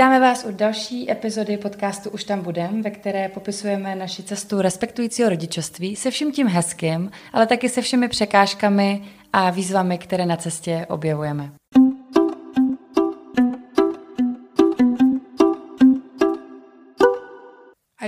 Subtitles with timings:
[0.00, 5.28] Vítáme vás u další epizody podcastu Už tam budem, ve které popisujeme naši cestu respektujícího
[5.28, 9.02] rodičovství se vším tím hezkým, ale taky se všemi překážkami
[9.32, 11.59] a výzvami, které na cestě objevujeme.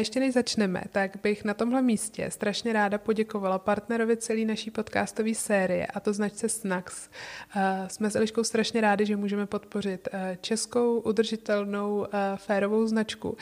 [0.02, 5.34] Ještě než začneme, tak bych na tomhle místě strašně ráda poděkovala partnerovi celé naší podcastové
[5.34, 7.10] série, a to značce Snax.
[7.56, 12.06] Uh, jsme s Eliškou strašně rádi, že můžeme podpořit uh, českou udržitelnou uh,
[12.36, 13.36] férovou značku,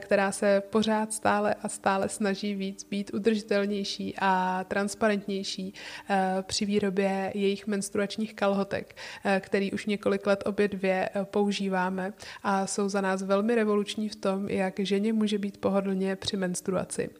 [0.00, 5.74] která se pořád stále a stále snaží víc být udržitelnější a transparentnější
[6.42, 8.96] při výrobě jejich menstruačních kalhotek,
[9.40, 14.48] který už několik let obě dvě používáme a jsou za nás velmi revoluční v tom,
[14.48, 17.10] jak ženě může být pohodlně hlavně při menstruaci.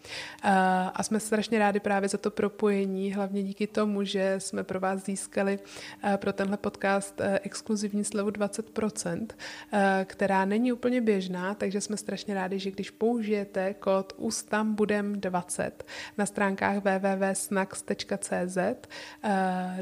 [0.95, 5.05] A jsme strašně rádi právě za to propojení, hlavně díky tomu, že jsme pro vás
[5.05, 5.59] získali
[6.17, 9.27] pro tenhle podcast exkluzivní slevu 20%,
[10.05, 15.71] která není úplně běžná, takže jsme strašně rádi, že když použijete kód USTAMBUDEM20
[16.19, 18.59] na stránkách www.snax.cz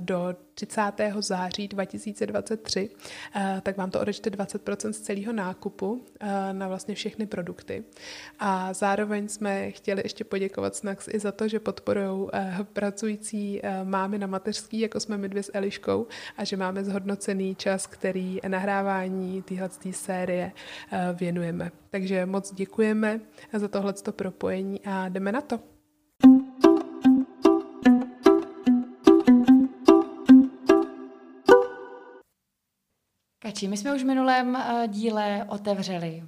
[0.01, 0.93] do 30.
[1.19, 2.91] září 2023,
[3.35, 7.85] eh, tak vám to odečte 20% z celého nákupu eh, na vlastně všechny produkty.
[8.39, 14.19] A zároveň jsme chtěli ještě poděkovat Snax i za to, že podporují eh, pracující mámy
[14.19, 19.43] na mateřský, jako jsme my dvě s Eliškou, a že máme zhodnocený čas, který nahrávání
[19.43, 20.53] téhle série
[21.15, 21.71] věnujeme.
[21.91, 23.21] Takže moc děkujeme
[23.53, 25.80] za tohleto propojení a jdeme na to.
[33.51, 36.25] Kači, my jsme už v minulém uh, díle otevřeli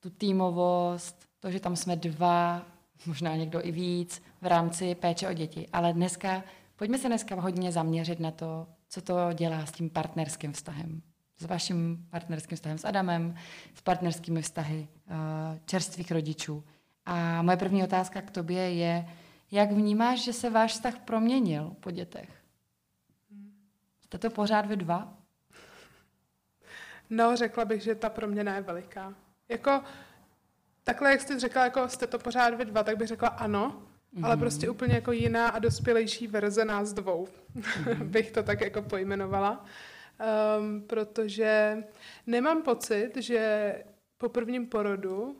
[0.00, 2.62] tu týmovost, to, že tam jsme dva,
[3.06, 5.68] možná někdo i víc, v rámci péče o děti.
[5.72, 6.42] Ale dneska,
[6.76, 11.02] pojďme se dneska hodně zaměřit na to, co to dělá s tím partnerským vztahem.
[11.38, 13.34] S vaším partnerským vztahem s Adamem,
[13.74, 15.16] s partnerskými vztahy uh,
[15.66, 16.64] čerstvých rodičů.
[17.06, 19.08] A moje první otázka k tobě je,
[19.50, 22.28] jak vnímáš, že se váš vztah proměnil po dětech?
[24.00, 25.19] Jste to pořád vy dva?
[27.10, 29.14] No, řekla bych, že ta proměna je veliká.
[29.48, 29.82] Jako,
[30.84, 33.82] takhle, jak jste řekla, jako jste to pořád vy dva, tak bych řekla ano,
[34.14, 34.24] mm-hmm.
[34.26, 38.04] ale prostě úplně jako jiná a dospělejší verze nás dvou, mm-hmm.
[38.04, 39.64] bych to tak jako pojmenovala.
[40.58, 41.76] Um, protože
[42.26, 43.74] nemám pocit, že
[44.18, 45.36] po prvním porodu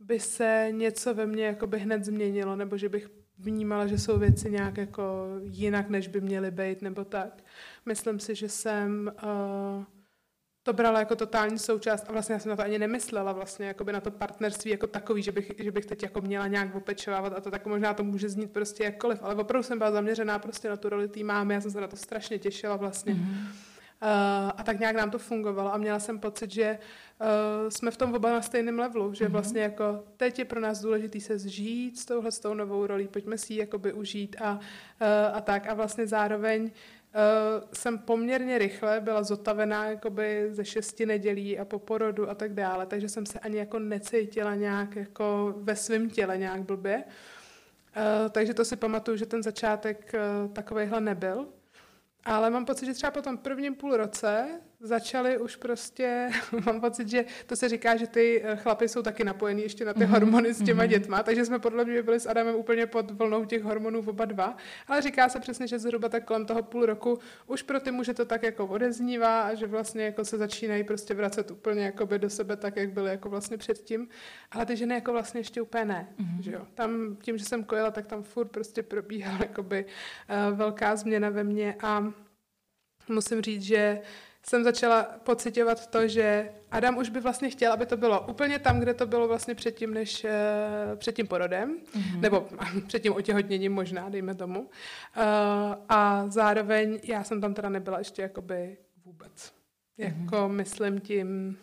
[0.00, 4.18] by se něco ve mně jako by hned změnilo, nebo že bych vnímala, že jsou
[4.18, 7.44] věci nějak jako jinak, než by měly být, nebo tak.
[7.86, 9.84] Myslím si, že jsem uh,
[10.62, 13.84] to brala jako totální součást a vlastně já jsem na to ani nemyslela vlastně jako
[13.84, 17.32] by na to partnerství jako takový, že bych, že bych teď jako měla nějak opečovávat
[17.36, 20.68] a to tak možná to může znít prostě jakkoliv, ale opravdu jsem byla zaměřená prostě
[20.68, 23.14] na tu roli té mámy, já jsem se na to strašně těšila vlastně.
[23.14, 23.46] Mm-hmm.
[24.02, 24.08] Uh,
[24.56, 26.78] a tak nějak nám to fungovalo a měla jsem pocit, že
[27.20, 27.26] uh,
[27.68, 29.30] jsme v tom oba na stejném levelu, že mm-hmm.
[29.30, 33.08] vlastně jako teď je pro nás důležité se zžít s touhle s tou novou rolí,
[33.08, 34.58] pojďme si ji jakoby užít a, uh,
[35.36, 36.70] a tak a vlastně zároveň
[37.14, 42.54] Uh, jsem poměrně rychle byla zotavená jakoby ze šesti nedělí a po porodu a tak
[42.54, 47.04] dále, takže jsem se ani jako necítila nějak jako ve svém těle nějak blbě.
[47.04, 51.48] Uh, takže to si pamatuju, že ten začátek uh, takovejhle nebyl.
[52.24, 56.30] Ale mám pocit, že třeba po tom prvním půl roce začaly už prostě,
[56.66, 59.94] mám pocit, že to se říká, že ty eh, chlapy jsou taky napojení ještě na
[59.94, 60.06] ty mm-hmm.
[60.06, 60.88] hormony s těma mm-hmm.
[60.88, 64.56] dětma, takže jsme podle mě byli s Adamem úplně pod vlnou těch hormonů oba dva,
[64.86, 68.14] ale říká se přesně, že zhruba tak kolem toho půl roku už pro ty muže
[68.14, 72.18] to tak jako odeznívá a že vlastně jako se začínají prostě vracet úplně jako by
[72.18, 74.08] do sebe tak, jak byly jako vlastně předtím,
[74.50, 76.40] ale ty ženy jako vlastně ještě úplně ne, mm-hmm.
[76.40, 76.66] že jo.
[76.74, 81.44] Tam tím, že jsem kojila, tak tam furt prostě probíhala jakoby uh, velká změna ve
[81.44, 82.12] mně a
[83.08, 84.00] musím říct, že
[84.46, 88.80] jsem začala pocitovat to, že Adam už by vlastně chtěl, aby to bylo úplně tam,
[88.80, 90.30] kde to bylo vlastně předtím, než uh,
[90.96, 92.20] před tím porodem, mm-hmm.
[92.20, 92.48] nebo
[92.86, 94.60] před tím otěhotněním možná, dejme tomu.
[94.60, 94.68] Uh,
[95.88, 99.52] a zároveň já jsem tam teda nebyla ještě jakoby vůbec.
[99.98, 100.22] Mm-hmm.
[100.22, 101.58] Jako myslím tím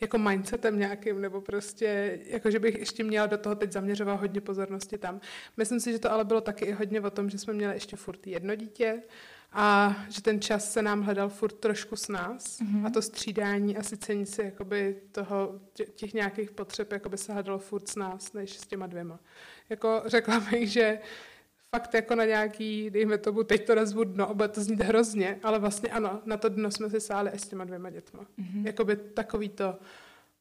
[0.00, 4.40] jako mindsetem nějakým, nebo prostě, jako že bych ještě měla do toho teď zaměřovat hodně
[4.40, 5.20] pozornosti tam.
[5.56, 7.96] Myslím si, že to ale bylo taky i hodně o tom, že jsme měli ještě
[7.96, 9.02] furt jedno dítě,
[9.52, 12.86] a že ten čas se nám hledal furt trošku s nás mm-hmm.
[12.86, 15.60] a to střídání a cení si jakoby toho,
[15.94, 19.20] těch nějakých potřeb jakoby se hledalo furt s nás, než s těma dvěma.
[19.68, 20.98] Jako řekla bych, že
[21.70, 25.58] fakt jako na nějaký, dejme tomu, teď to nazvu dno, oba to znít hrozně, ale
[25.58, 28.26] vlastně ano, na to dno jsme si sáli i s těma dvěma dětma.
[28.38, 28.66] Mm-hmm.
[28.66, 29.78] Jakoby takový to,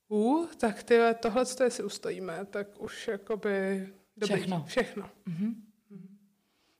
[0.07, 4.35] uh, tak ty, tohle, co si ustojíme, tak už jakoby dobrý.
[4.35, 4.63] Všechno.
[4.67, 5.03] Všechno.
[5.03, 5.53] Mm-hmm.
[5.91, 6.07] Mm-hmm.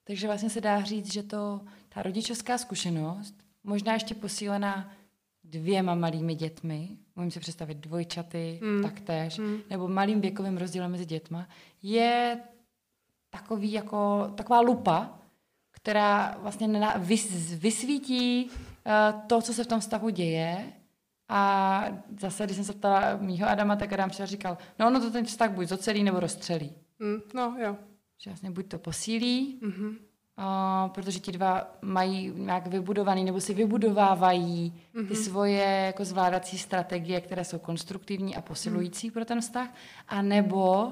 [0.03, 4.91] Takže vlastně se dá říct, že to ta rodičovská zkušenost, možná ještě posílená
[5.44, 8.83] dvěma malými dětmi, můžeme si představit dvojčaty, mm.
[8.83, 9.57] taktéž, mm.
[9.69, 11.47] nebo malým věkovým rozdílem mezi dětma,
[11.81, 12.39] je
[13.30, 15.19] takový jako, taková lupa,
[15.71, 20.74] která vlastně vys, vysvítí uh, to, co se v tom vztahu děje.
[21.31, 21.86] A
[22.19, 25.25] zase, když jsem se ptala mýho Adama, tak Adam přišel říkal, no ono to ten
[25.25, 26.74] vztah buď zocelí nebo rozstřelí.
[27.00, 27.77] Mm, no, jo.
[28.18, 29.95] Že vlastně buď to posílí, mm-hmm.
[30.39, 35.07] Uh, protože ti dva mají nějak vybudovaný, nebo si vybudovávají mm-hmm.
[35.07, 39.13] ty svoje jako zvládací strategie, které jsou konstruktivní a posilující mm.
[39.13, 39.69] pro ten vztah,
[40.07, 40.91] a nebo uh,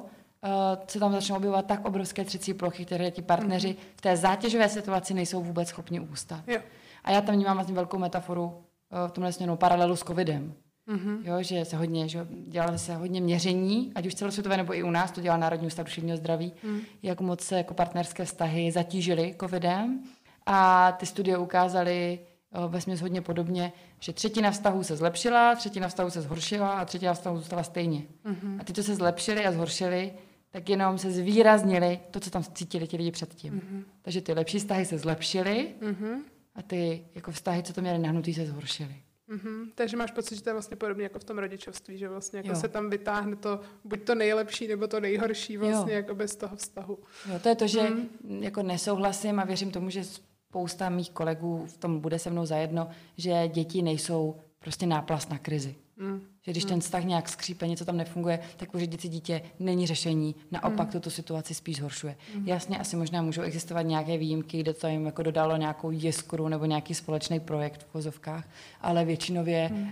[0.88, 3.76] se tam začnou objevovat tak obrovské třecí plochy, které ti partneři mm.
[3.96, 6.44] v té zátěžové situaci nejsou vůbec schopni ústat.
[6.48, 6.60] Jo.
[7.04, 10.54] A já tam vnímám vlastně velkou metaforu uh, v tomhle směru paralelu s covidem.
[10.88, 11.20] Mm-hmm.
[11.24, 14.90] Jo, že se hodně, že dělalo se hodně měření, ať už celosvětové nebo i u
[14.90, 16.80] nás, to dělá Národní ústav duševního zdraví, mm.
[17.04, 20.04] jak moc se jako partnerské vztahy zatížily covidem.
[20.46, 22.20] A ty studie ukázaly
[22.58, 26.86] uh, ve směs hodně podobně, že třetina vztahů se zlepšila, třetina vztahů se zhoršila a
[26.86, 28.04] třetina vztahů zůstala stejně.
[28.26, 28.58] Mm-hmm.
[28.60, 30.14] A ty, co se zlepšily a zhoršily,
[30.50, 33.54] tak jenom se zvýraznili to, co tam cítili ti lidi předtím.
[33.54, 33.84] Mm-hmm.
[34.02, 36.18] Takže ty lepší vztahy se zlepšily mm-hmm.
[36.56, 38.96] a ty jako vztahy, co to měly nahnutý, se zhoršily.
[39.30, 39.72] Mm-hmm.
[39.76, 42.56] Takže máš pocit, že to je vlastně podobně jako v tom rodičovství, že vlastně jako
[42.56, 45.98] se tam vytáhne to buď to nejlepší, nebo to nejhorší vlastně jo.
[45.98, 47.00] jako bez toho vztahu.
[47.32, 48.44] Jo, to je to, že mm.
[48.44, 52.90] jako nesouhlasím a věřím tomu, že spousta mých kolegů v tom bude se mnou zajedno,
[53.18, 55.76] že děti nejsou prostě náplast na krizi.
[55.98, 56.22] Mm.
[56.48, 56.70] Že když mm.
[56.70, 60.92] ten vztah nějak skřípe, něco tam nefunguje, tak pořídit si dítě není řešení, naopak mm.
[60.92, 62.16] tuto situaci spíš zhoršuje.
[62.36, 62.48] Mm.
[62.48, 66.66] Jasně, asi možná můžou existovat nějaké výjimky, kde to jim jako dodalo nějakou jiskru nebo
[66.66, 68.48] nějaký společný projekt v vozovkách,
[68.82, 69.82] ale většinově mm.
[69.82, 69.90] uh,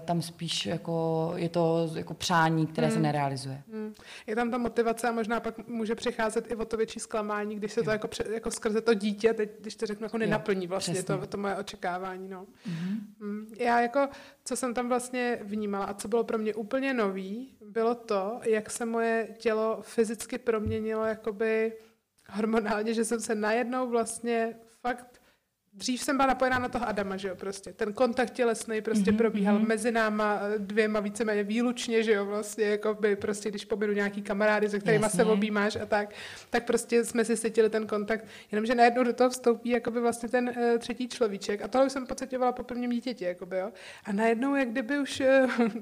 [0.00, 2.92] tam spíš jako je to jako přání, které mm.
[2.92, 3.62] se nerealizuje.
[3.72, 3.94] Mm.
[4.26, 7.72] Je tam ta motivace a možná pak může přicházet i o to větší zklamání, když
[7.72, 7.84] se jo.
[7.84, 11.36] to jako, jako skrze to dítě, teď, když to řeknu, jako nenaplní vlastně to, to
[11.36, 12.28] moje očekávání.
[12.28, 12.46] No.
[12.66, 13.00] Mm.
[13.20, 13.46] Mm.
[13.58, 14.08] Já jako,
[14.44, 18.70] co jsem tam vlastně vnímala, a co bylo pro mě úplně nový, bylo to, jak
[18.70, 21.72] se moje tělo fyzicky proměnilo jakoby
[22.28, 25.19] hormonálně, že jsem se najednou vlastně fakt
[25.72, 27.72] Dřív jsem byla napojená na toho Adama, že jo, prostě.
[27.72, 29.16] Ten kontakt tělesný prostě mm-hmm.
[29.16, 29.68] probíhal mm-hmm.
[29.68, 34.22] mezi náma eh, dvěma víceméně výlučně, že jo, vlastně, jako by prostě, když pobědu nějaký
[34.22, 36.10] kamarády, se kterými se objímáš a tak,
[36.50, 40.48] tak prostě jsme si cítili ten kontakt, jenomže najednou do toho vstoupí jakoby vlastně ten
[40.48, 43.72] uh, třetí človíček a tohle už jsem pocitovala po prvním dítěti, jakoby, jo.
[44.04, 45.26] A najednou, jak kdyby už uh,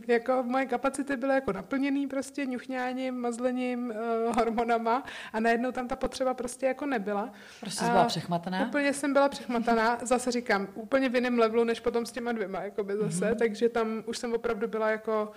[0.08, 3.92] jako moje kapacity byly jako naplněný prostě ňuchňáním, mazlením,
[4.26, 7.32] uh, hormonama a najednou tam ta potřeba prostě jako nebyla.
[7.60, 8.66] Prostě byla přechmataná?
[8.66, 12.32] Úplně jsem byla přechmataná ona zase říkám, úplně v jiném levelu, než potom s těma
[12.32, 13.38] dvěma, jakoby zase, mm-hmm.
[13.38, 15.30] takže tam už jsem opravdu byla jako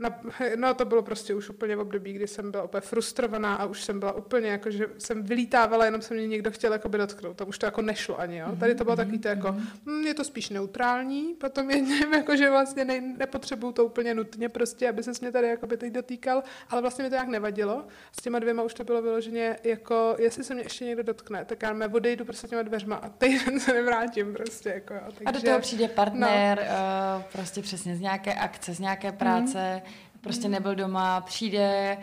[0.00, 0.20] na,
[0.56, 3.84] no to bylo prostě už úplně v období, kdy jsem byla úplně frustrovaná a už
[3.84, 7.36] jsem byla úplně jako, že jsem vylítávala, jenom se mě někdo chtěl jako by dotknout.
[7.36, 8.56] Tam už to jako nešlo ani, jo.
[8.60, 12.36] Tady to bylo takový to jako, mm, je to spíš neutrální, potom je něm, jako,
[12.36, 15.92] že vlastně ne, nepotřebuju to úplně nutně prostě, aby se mě tady jako by teď
[15.92, 17.84] dotýkal, ale vlastně mi to nějak nevadilo.
[18.12, 21.62] S těma dvěma už to bylo vyloženě jako, jestli se mě ještě někdo dotkne, tak
[21.62, 24.68] já mě odejdu prostě těma dveřma a týden se nevrátím prostě.
[24.68, 25.00] Jako, jo.
[25.04, 27.16] Takže, a do toho přijde partner, no.
[27.16, 29.89] uh, prostě přesně z nějaké akce, z nějaké práce, mm
[30.20, 31.98] prostě nebyl doma, přijde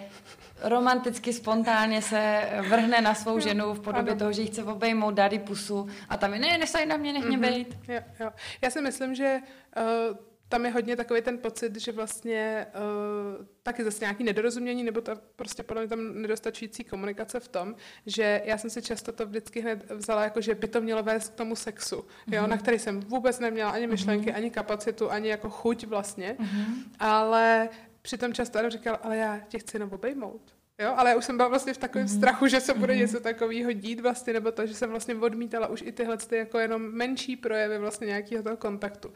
[0.62, 4.20] romanticky, spontánně se vrhne na svou ženu v podobě ano.
[4.20, 7.14] toho, že jí chce obejmout, dát jí pusu a tam je, ne, nesaj na mě,
[7.14, 7.42] nech mě mm-hmm.
[7.42, 7.78] bejt.
[7.88, 8.32] Jo, jo.
[8.62, 9.40] Já si myslím, že
[9.78, 10.18] uh,
[10.50, 15.12] tam je hodně takový ten pocit, že vlastně uh, taky zase nějaký nedorozumění, nebo to
[15.36, 19.62] prostě podle mě tam nedostačující komunikace v tom, že já jsem si často to vždycky
[19.62, 22.34] hned vzala jako, že by to mělo vést k tomu sexu, mm-hmm.
[22.36, 22.50] jo, mhm.
[22.50, 24.36] na který jsem vůbec neměla ani myšlenky, mm-hmm.
[24.36, 26.74] ani kapacitu, ani jako chuť vlastně, mm-hmm.
[27.00, 27.70] ale
[28.08, 30.56] Přitom často Adam říkal, ale já tě chci jenom obejmout.
[30.80, 32.18] Jo, ale já už jsem byla vlastně v takovém mm-hmm.
[32.18, 32.98] strachu, že se bude mm-hmm.
[32.98, 36.60] něco takového dít vlastně, nebo to, že jsem vlastně odmítala už i tyhle ty jako
[36.60, 39.14] jenom menší projevy vlastně nějakého toho kontaktu, uh,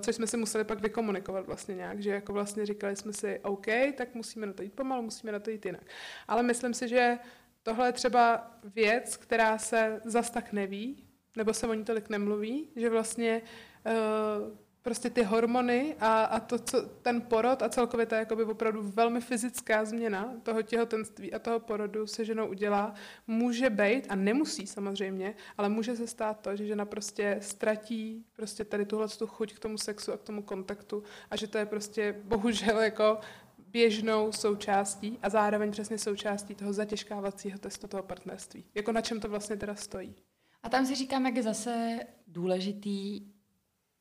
[0.00, 3.66] což jsme si museli pak vykomunikovat vlastně nějak, že jako vlastně říkali jsme si, OK,
[3.94, 5.82] tak musíme na to jít pomalu, musíme na to jít jinak.
[6.28, 7.18] Ale myslím si, že
[7.62, 11.04] tohle je třeba věc, která se zas tak neví,
[11.36, 13.42] nebo se o ní tolik nemluví, že vlastně
[13.86, 18.82] uh, prostě ty hormony a, a to, co ten porod a celkově ta jakoby opravdu
[18.82, 22.94] velmi fyzická změna toho těhotenství a toho porodu se ženou udělá,
[23.26, 28.64] může být, a nemusí samozřejmě, ale může se stát to, že žena prostě ztratí prostě
[28.64, 31.66] tady tuhle tu chuť k tomu sexu a k tomu kontaktu a že to je
[31.66, 33.18] prostě bohužel jako
[33.58, 38.64] běžnou součástí a zároveň přesně součástí toho zatěžkávacího testu toho partnerství.
[38.74, 40.14] Jako na čem to vlastně teda stojí.
[40.62, 43.20] A tam si říkám, jak je zase důležitý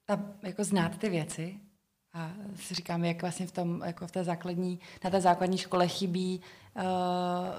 [0.07, 1.59] ta, jako znát ty věci
[2.13, 5.87] a si říkám, jak vlastně v, tom, jako v té základní, na té základní škole
[5.87, 6.41] chybí
[6.75, 6.83] uh,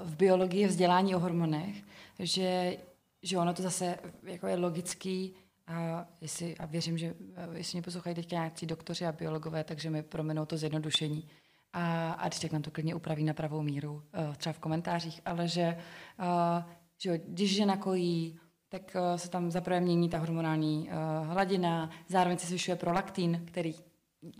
[0.03, 1.75] v biologii vzdělání o hormonech,
[2.19, 2.77] že,
[3.23, 5.35] že ono to zase jako je logický
[5.67, 9.89] a, jestli, a věřím, že eh, jestli mě poslouchají teď nějaký doktoři a biologové, takže
[9.89, 11.27] mi prominou to zjednodušení.
[11.73, 15.21] A, a když tak nám to klidně upraví na pravou míru, uh, třeba v komentářích,
[15.25, 15.77] ale že,
[16.19, 16.63] uh,
[16.97, 18.39] že když žena kojí,
[18.69, 23.75] tak uh, se tam zaprvé mění ta hormonální uh, hladina, zároveň se zvyšuje prolaktin, který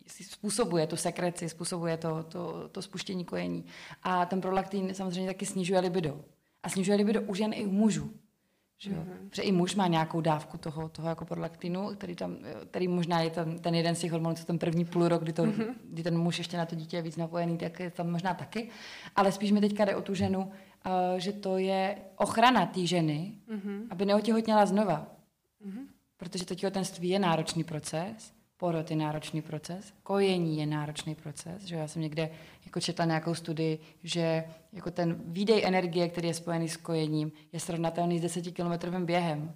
[0.07, 3.65] způsobuje tu sekreci, způsobuje to, to, to spuštění kojení.
[4.03, 6.21] A ten prolaktin samozřejmě taky snižuje libido.
[6.63, 8.13] A snižuje libido u žen i u mužů.
[8.81, 8.97] Že jo?
[8.97, 9.29] Mm-hmm.
[9.29, 12.37] Protože i muž má nějakou dávku toho, toho jako prolaktinu, který, tam,
[12.69, 15.33] který možná je ten, ten jeden z těch hormonů, co ten první půl rok, kdy,
[15.33, 15.73] to, mm-hmm.
[15.83, 18.69] kdy ten muž ještě na to dítě je víc napojený, tak je tam možná taky.
[19.15, 20.51] Ale spíš mi teďka jde o tu ženu,
[21.17, 23.87] že to je ochrana té ženy, mm-hmm.
[23.89, 25.07] aby neotěhotněla znova.
[25.65, 25.85] Mm-hmm.
[26.17, 31.75] Protože to těhotenství je náročný proces porod je náročný proces, kojení je náročný proces, že
[31.75, 32.29] já jsem někde
[32.65, 34.43] jako četla nějakou studii, že
[34.73, 39.55] jako ten výdej energie, který je spojený s kojením, je srovnatelný s desetikilometrovým během.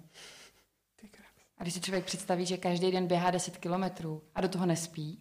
[1.58, 5.20] A když si člověk představí, že každý den běhá 10 kilometrů a do toho nespí,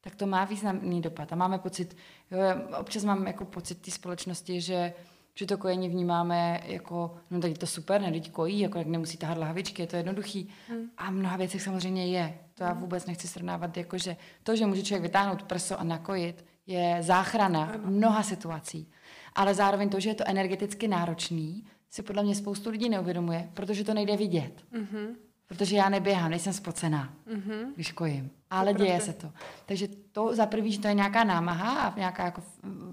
[0.00, 1.32] tak to má významný dopad.
[1.32, 1.96] A máme pocit,
[2.30, 2.38] jo,
[2.80, 4.92] občas mám jako pocit té společnosti, že
[5.38, 9.16] že to kojení vnímáme jako, no tady to super, ne, teď kojí, jako jak nemusí
[9.16, 10.48] tahat lahavičky, je to jednoduchý.
[10.68, 10.90] Hmm.
[10.96, 12.38] A mnoha věcech samozřejmě je.
[12.54, 16.44] To já vůbec nechci srovnávat, jako že to, že může člověk vytáhnout prso a nakojit,
[16.66, 17.90] je záchrana ano.
[17.90, 18.90] mnoha situací.
[19.34, 23.84] Ale zároveň to, že je to energeticky náročný, si podle mě spoustu lidí neuvědomuje, protože
[23.84, 24.64] to nejde vidět.
[24.72, 25.14] Mm-hmm.
[25.48, 27.72] Protože já neběhám, nejsem spocená, mm-hmm.
[27.74, 28.30] když kojím.
[28.50, 29.32] Ale děje se to.
[29.66, 32.42] Takže to za prvý, že to je nějaká námaha a nějaká jako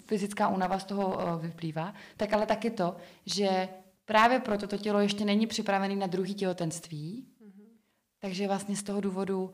[0.06, 2.96] fyzická únava z toho uh, vyplývá, tak ale taky to,
[3.26, 3.70] že
[4.06, 7.68] právě proto to tělo ještě není připravené na druhý těhotenství, mm-hmm.
[8.20, 9.52] takže vlastně z toho důvodu uh,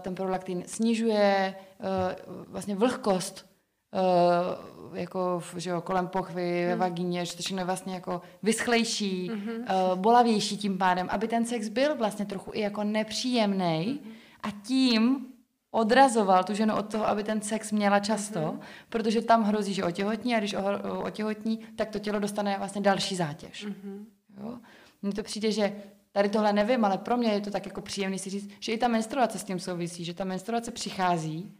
[0.00, 3.49] ten prolaktin snižuje uh, vlastně vlhkost
[3.92, 6.68] Uh, jako že jo, kolem pochvy, hmm.
[6.68, 9.48] ve vagíně, že to všechno je vlastně jako vyschlejší, hmm.
[9.48, 14.12] uh, bolavější tím pádem, aby ten sex byl vlastně trochu i jako nepříjemný hmm.
[14.42, 15.26] a tím
[15.70, 18.60] odrazoval tu ženu od toho, aby ten sex měla často, hmm.
[18.88, 20.54] protože tam hrozí, že otěhotní a když
[21.02, 23.64] otěhotní, tak to tělo dostane vlastně další zátěž.
[23.64, 24.06] Hmm.
[24.40, 24.58] Jo?
[25.02, 25.72] Mně to přijde, že
[26.12, 28.78] tady tohle nevím, ale pro mě je to tak jako příjemný si říct, že i
[28.78, 31.52] ta menstruace s tím souvisí, že ta menstruace přichází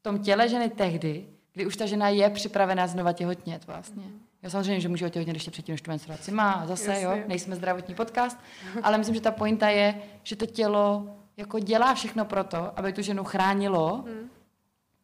[0.00, 4.04] v tom těle ženy tehdy, kdy už ta žena je připravená znova těhotnět vlastně.
[4.42, 7.04] Já samozřejmě, že může otěhotnět ještě předtím, než tu menstruaci má, zase, Jasně.
[7.04, 8.38] jo, nejsme zdravotní podcast,
[8.82, 12.92] ale myslím, že ta pointa je, že to tělo jako dělá všechno pro to, aby
[12.92, 14.30] tu ženu chránilo hmm.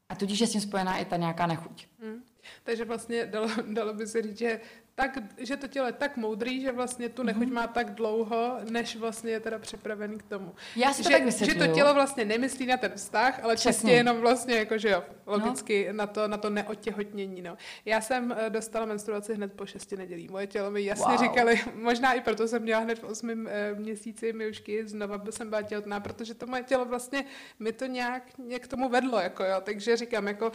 [0.08, 1.86] a tudíž je s tím spojená i ta nějaká nechuť.
[2.02, 2.22] Hmm.
[2.62, 4.60] Takže vlastně dalo, dalo by se říct, že
[4.96, 7.52] tak, že to tělo je tak moudrý, že vlastně tu nechuť mm-hmm.
[7.52, 10.54] má tak dlouho, než vlastně je teda připravený k tomu.
[10.76, 13.72] Já si to že, tak že to tělo vlastně nemyslí na ten vztah, ale Přesně.
[13.72, 15.92] čistě jenom vlastně jako, že jo, logicky no.
[15.92, 17.42] na, to, na to neotěhotnění.
[17.42, 17.56] No.
[17.84, 20.28] Já jsem eh, dostala menstruaci hned po šesti nedělí.
[20.28, 21.18] Moje tělo mi jasně wow.
[21.18, 25.62] říkali, možná i proto jsem měla hned v osmém e, měsíci myušky, znova jsem byla
[25.62, 27.24] těhotná, protože to moje tělo vlastně
[27.58, 29.56] mi to nějak, nějak k tomu vedlo, jako jo.
[29.62, 30.52] Takže říkám, jako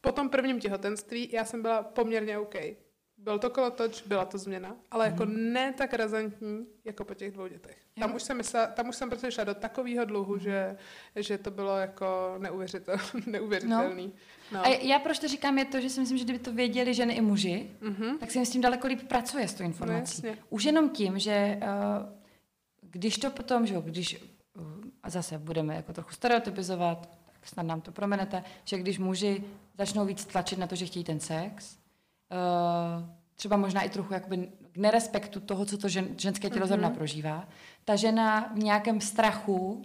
[0.00, 2.54] po tom prvním těhotenství já jsem byla poměrně OK
[3.18, 5.52] byl to kolotoč, byla to změna, ale jako mm.
[5.52, 7.76] ne tak razantní, jako po těch dvou dětech.
[8.00, 10.40] Tam už, jsem myslela, tam už jsem prostě šla do takového dluhu, mm.
[10.40, 10.76] že,
[11.16, 14.06] že to bylo jako neuvěřitel, neuvěřitelný.
[14.52, 14.58] No.
[14.58, 14.66] No.
[14.66, 17.14] A já proč to říkám je to, že si myslím, že kdyby to věděli ženy
[17.14, 18.18] i muži, mm-hmm.
[18.18, 20.22] tak si s tím daleko líp pracuje s tou informací.
[20.26, 21.68] No, už jenom tím, že uh,
[22.80, 24.22] když to potom, že když
[24.56, 24.62] uh,
[25.02, 29.44] a zase budeme jako trochu stereotypizovat, tak snad nám to promenete, že když muži
[29.78, 31.78] začnou víc tlačit na to, že chtějí ten sex,
[32.32, 36.68] uh, třeba možná i trochu jakoby k nerespektu toho, co to žen, ženské tělo mm-hmm.
[36.68, 37.48] zrovna prožívá.
[37.84, 39.82] Ta žena v nějakém strachu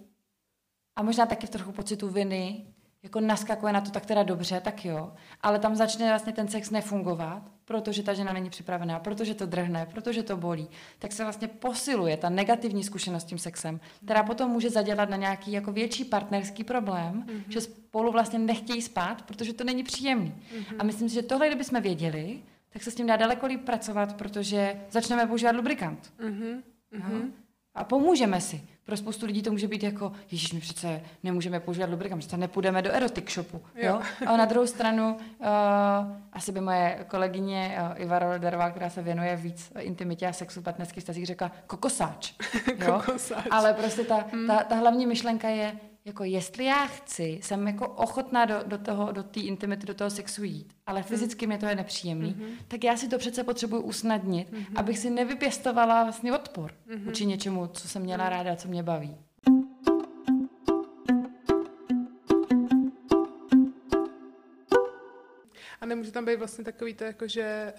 [0.95, 2.65] a možná taky v trochu pocitu viny
[3.03, 6.69] jako naskakuje na to tak teda dobře, tak jo, ale tam začne vlastně ten sex
[6.69, 10.67] nefungovat, protože ta žena není připravená, protože to drhne, protože to bolí,
[10.99, 15.17] tak se vlastně posiluje ta negativní zkušenost s tím sexem, která potom může zadělat na
[15.17, 17.43] nějaký jako větší partnerský problém, mm-hmm.
[17.49, 20.35] že spolu vlastně nechtějí spát, protože to není příjemný.
[20.35, 20.75] Mm-hmm.
[20.79, 22.39] A myslím si, že tohle, kdybychom věděli,
[22.69, 26.13] tak se s tím dá daleko líp pracovat, protože začneme používat lubrikant.
[26.19, 26.61] Mm-hmm.
[26.93, 27.31] Mm-hmm.
[27.75, 28.67] A pomůžeme si.
[28.85, 32.81] Pro spoustu lidí to může být jako, ježíš, my přece nemůžeme používat lubrikant, přece nepůjdeme
[32.81, 33.61] do erotik shopu.
[33.75, 34.01] Jo.
[34.21, 34.27] jo?
[34.27, 35.47] A na druhou stranu, uh,
[36.33, 40.63] asi by moje kolegyně uh, Iva Rolderová, která se věnuje víc intimitě a sexu v
[40.63, 42.33] partnerských stazích, řekla kokosáč.
[42.67, 43.01] Jo?
[43.05, 43.45] kokosáč.
[43.51, 44.47] Ale prostě ta, hmm.
[44.47, 49.11] ta, ta hlavní myšlenka je, jako jestli já chci, jsem jako ochotná do, do toho,
[49.11, 51.07] do té intimity, do toho sexu jít, ale mhm.
[51.07, 52.55] fyzicky mě to je nepříjemný, mm-hmm.
[52.67, 54.65] tak já si to přece potřebuji usnadnit, mm-hmm.
[54.75, 57.03] abych si nevypěstovala vlastně odpor mm-hmm.
[57.03, 58.33] vůči něčemu, co jsem měla mhm.
[58.33, 59.17] ráda, co mě baví.
[65.81, 67.73] A nemůže tam být vlastně takový to, jako že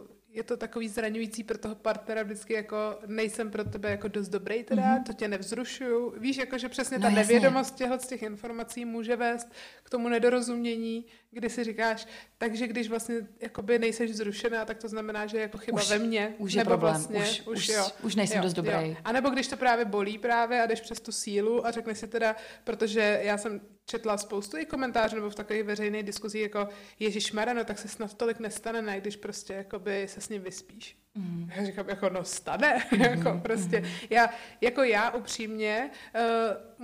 [0.00, 4.28] uh, je to takový zraňující pro toho partnera vždycky jako nejsem pro tebe jako dost
[4.28, 5.02] dobrý teda, mm-hmm.
[5.04, 6.14] to tě nevzrušuju.
[6.18, 7.20] Víš, jako že přesně No ta jasně.
[7.20, 9.48] nevědomost těchto z těch informací může vést
[9.82, 12.06] k tomu nedorozumění, kdy si říkáš,
[12.38, 15.98] takže když vlastně jakoby nejseš vzrušená, tak to znamená, že je jako chyba Už- ve
[15.98, 16.34] mně.
[16.38, 17.86] už je nebo problém, Vlastně, už- už- jo.
[18.02, 18.96] už nejsem dost dobrý.
[19.04, 22.08] A nebo když to právě bolí právě a jdeš přes tu sílu a řekneš si
[22.08, 26.68] teda, protože já jsem četla spoustu i komentářů nebo v takových veřejných diskuzích jako
[26.98, 30.96] Ježíš no tak se snad tolik nestane, ne, když prostě jakoby se s ním vyspíš.
[31.14, 31.50] Mm.
[31.56, 33.00] Já říkám, jako no stane, mm.
[33.00, 33.82] jako prostě.
[34.10, 34.30] Já,
[34.60, 36.20] jako já upřímně uh,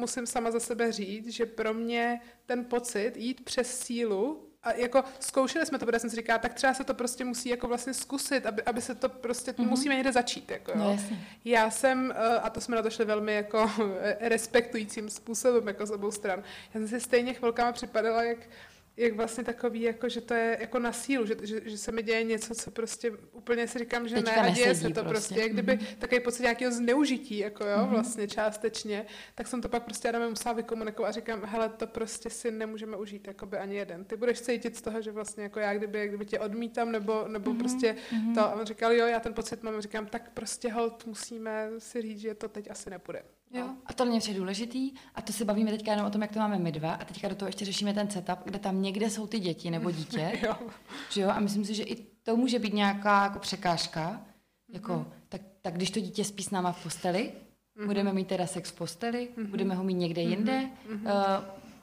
[0.01, 5.05] musím sama za sebe říct, že pro mě ten pocit jít přes sílu a jako
[5.21, 7.95] zkoušeli jsme to, protože jsem si říkala, tak třeba se to prostě musí jako vlastně
[7.95, 9.69] zkusit, aby, aby se to prostě, mm-hmm.
[9.69, 10.51] musíme někde začít.
[10.51, 10.79] Jako, jo.
[10.79, 11.27] No jasně.
[11.45, 13.71] Já jsem, eh, a to jsme na to šli velmi jako
[14.21, 16.43] respektujícím způsobem, jako z obou stran,
[16.75, 18.39] já jsem si stejně chvilkama připadala, jak,
[18.97, 22.03] jak vlastně takový, jako, že to je jako na sílu, že, že, že se mi
[22.03, 25.09] děje něco, co prostě úplně si říkám, že Teďka ne, a děje se to prostě,
[25.09, 25.41] prostě.
[25.41, 25.87] jak kdyby Mhm.
[25.99, 30.53] takový pocit nějakého zneužití, jako jo, vlastně částečně, tak jsem to pak prostě Adame musela
[30.55, 34.05] vykomunikovat a říkám, hele, to prostě si nemůžeme užít, jakoby ani jeden.
[34.05, 37.25] Ty budeš cítit z toho, že vlastně jako já, kdyby, jak kdyby tě odmítám, nebo,
[37.29, 37.97] nebo Mhm, prostě
[38.35, 42.03] to, a on říkal, jo, já ten pocit mám, říkám, tak prostě hold, musíme si
[42.03, 43.23] říct, že to teď asi nepůjde.
[43.55, 43.69] Jo.
[43.87, 46.39] A to mě přijde důležitý a to se bavíme teďka jenom o tom, jak to
[46.39, 49.27] máme my dva a teďka do toho ještě řešíme ten setup, kde tam někde jsou
[49.27, 50.55] ty děti nebo dítě, Jo.
[51.11, 54.21] že jo, a myslím si, že i to může být nějaká jako překážka,
[54.73, 55.05] jako, Mhm.
[55.29, 57.33] tak, tak když to dítě spí s náma v posteli,
[57.87, 59.47] budeme mít teda sex v posteli, Mhm.
[59.51, 61.01] budeme ho mít někde jinde, uh,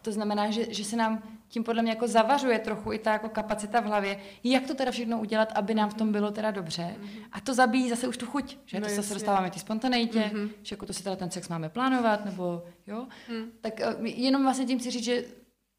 [0.01, 3.29] to znamená, že, že se nám tím podle mě jako zavařuje trochu i ta jako
[3.29, 6.95] kapacita v hlavě, jak to teda všechno udělat, aby nám v tom bylo teda dobře.
[7.31, 9.01] A to zabíjí zase už tu chuť, že No to jasně.
[9.01, 10.49] zase dostáváme ty spontaneitě, Mhm.
[10.63, 13.07] že jako to si teda ten sex máme plánovat, nebo jo.
[13.29, 13.51] Hmm.
[13.61, 15.23] Tak uh, jenom vlastně tím si říct, že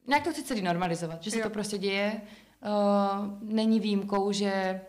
[0.08, 1.42] nějak to chci celý normalizovat, že se Jo.
[1.44, 2.20] to prostě děje.
[2.62, 4.80] Uh, není výjimkou, že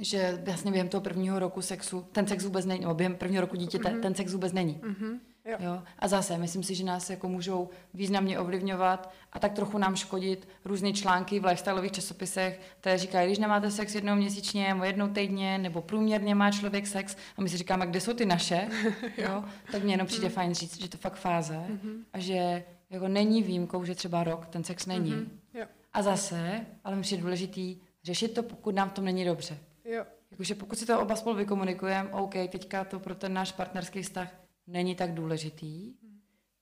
[0.00, 3.56] že vlastně během toho prvního roku sexu, ten sex vůbec není, nebo během prvního roku
[3.56, 4.00] dítěte, Mhm.
[4.00, 4.80] ten sex vůbec není.
[4.82, 5.20] Mhm.
[5.46, 5.56] Jo.
[5.60, 5.82] Jo?
[5.98, 10.48] A zase, myslím si, že nás jako můžou významně ovlivňovat a tak trochu nám škodit
[10.64, 15.58] různé články v lifestyleových časopisech, které říkají, když nemáte sex jednou měsíčně nebo jednou týdně,
[15.58, 18.68] nebo průměrně má člověk sex, a my si říkáme, kde jsou ty naše,
[19.16, 19.44] jo?
[19.72, 21.66] tak mně jenom přijde fajn říct, že to fakt fáze
[22.12, 25.10] a že jako není výjimkou, že třeba rok ten sex není.
[25.10, 25.40] Mhm.
[25.54, 25.66] Jo.
[25.92, 29.58] A zase, ale mi přijde důležitý řešit to, pokud nám v tom není dobře.
[29.84, 30.04] Jo.
[30.30, 34.45] Jakože pokud si to oba spolu vykomunikujeme, OK, teďka to pro ten náš partnerský vztah
[34.66, 35.94] není tak důležitý,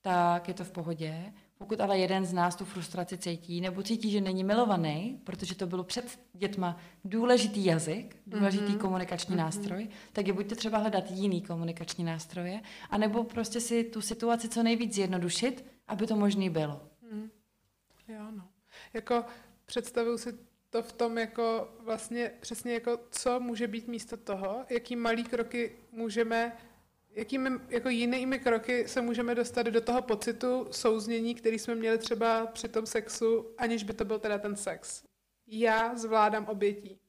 [0.01, 1.33] tak je to v pohodě.
[1.57, 5.67] Pokud ale jeden z nás tu frustraci cítí, nebo cítí, že není milovaný, protože to
[5.67, 8.77] bylo před dětma důležitý jazyk, důležitý mm-hmm.
[8.77, 9.37] komunikační mm-hmm.
[9.37, 14.63] nástroj, tak je buďte třeba hledat jiný komunikační nástroje, anebo prostě si tu situaci co
[14.63, 16.81] nejvíc zjednodušit, aby to možný bylo.
[18.07, 18.47] Jo, no.
[18.93, 19.25] Jako
[19.65, 20.37] představuju si
[20.69, 25.75] to v tom jako vlastně přesně jako co může být místo toho, jaký malý kroky
[25.91, 26.57] můžeme,
[27.15, 32.45] jakými jako jinými kroky se můžeme dostat do toho pocitu souznění, který jsme měli třeba
[32.45, 35.03] při tom sexu, aniž by to byl teda ten sex.
[35.47, 36.99] Já zvládám obětí.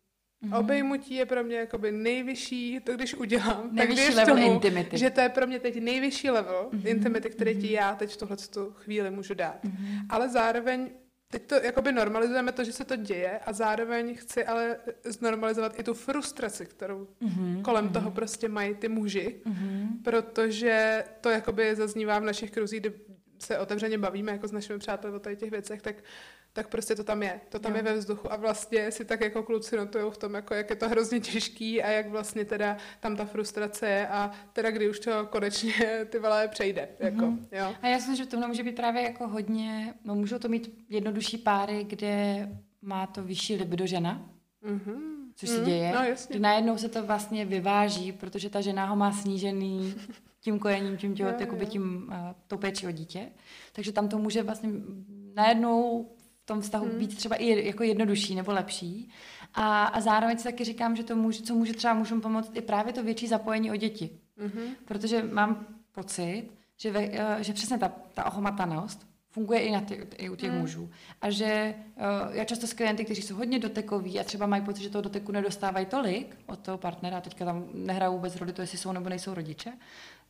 [0.43, 0.59] Mm-hmm.
[0.59, 4.99] Obejmutí je pro mě jakoby nejvyšší, to když udělám, Nejvyšší tak level tomu, intimity.
[4.99, 6.89] že to je pro mě teď nejvyšší level mm-hmm.
[6.89, 9.65] intimity, který ti já teď v tuhle tu chvíli můžu dát.
[9.65, 10.07] Mm-hmm.
[10.09, 10.91] Ale zároveň
[11.31, 15.83] teď to jakoby normalizujeme to, že se to děje a zároveň chci ale znormalizovat i
[15.83, 17.63] tu frustraci, kterou mm-hmm.
[17.63, 17.93] kolem mm-hmm.
[17.93, 19.89] toho prostě mají ty muži, mm-hmm.
[20.05, 22.93] protože to jakoby zaznívá v našich kruzích, kdy
[23.39, 25.97] se otevřeně bavíme jako s našimi přáteli o těch věcech, tak
[26.57, 27.41] tak prostě to tam je.
[27.49, 27.77] To tam Jo.
[27.77, 30.77] je ve vzduchu a vlastně si tak jako kluci notujou v tom, jako jak je
[30.77, 35.01] to hrozně těžký a jak vlastně teda tam ta frustrace je a teda kdy už
[35.01, 35.73] to konečně
[36.11, 36.89] ty vole přejde.
[36.99, 37.47] Jako, Mhm.
[37.53, 37.75] jo.
[37.83, 40.49] A já si myslím, že v tomhle může být právě jako hodně, no můžou to
[40.49, 42.49] mít jednodušší páry, kde
[42.83, 44.31] má to vyšší libido žena,
[44.63, 45.03] Mhm.
[45.37, 45.65] což se Mhm.
[45.67, 46.39] děje, No kdy jasně.
[46.41, 49.95] najednou se to vlastně vyváží, protože ta žena ho má snížený
[50.41, 51.65] tím kojením, tím těhot, Jo, jo.
[51.67, 52.15] tím uh,
[52.47, 53.29] tou péči o dítě.
[53.73, 54.71] Takže tam to může vlastně
[55.35, 56.09] najednou
[56.47, 56.99] tom vztahu Mhm.
[56.99, 59.11] být třeba i jako jednodušší nebo lepší.
[59.55, 62.61] A, a zároveň si taky říkám, že to může, co může třeba mužům pomoct, i
[62.61, 64.11] právě to větší zapojení o děti.
[64.37, 64.63] Mhm.
[64.85, 70.07] Protože mám pocit, že, ve, eh, že přesně ta, ta ohomatanost funguje i, na ty,
[70.17, 70.59] i u těch Mm.
[70.59, 70.91] mužů.
[71.23, 71.75] A že eh,
[72.31, 75.33] já často s klienty, kteří jsou hodně dotekoví a třeba mají pocit, že toho doteku
[75.33, 79.35] nedostávají tolik od toho partnera, teďka tam nehrajou vůbec roli to, jestli jsou nebo nejsou
[79.35, 79.73] rodiče,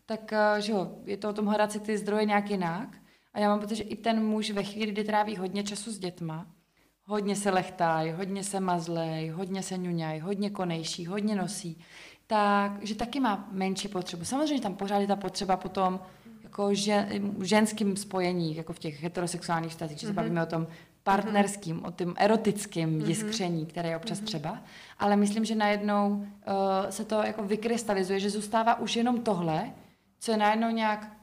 [0.06, 2.88] tak eh, že jo, je to o tom hledat si ty zdroje nějak jinak.
[3.36, 5.98] A já mám pocit, že i ten muž ve chvíli, kdy tráví hodně času s
[5.98, 6.46] dětma,
[7.04, 11.78] hodně se lechtají, hodně se mazlej, hodně se ňuňají, hodně konejší, hodně nosí,
[12.26, 14.24] tak, že taky má menší potřebu.
[14.24, 16.00] Samozřejmě tam pořád je ta potřeba potom
[16.42, 20.16] jako žen, ženským spojení, jako v těch heterosexuálních vztazích, že se Mhm.
[20.16, 20.66] bavíme o tom
[21.02, 24.62] partnerským, o tom erotickém jiskření, které je občas třeba,
[24.98, 26.24] ale myslím, že najednou uh,
[26.90, 29.70] se to jako vykrystalizuje, že zůstává už jenom tohle,
[30.20, 31.16] co je najednou nějak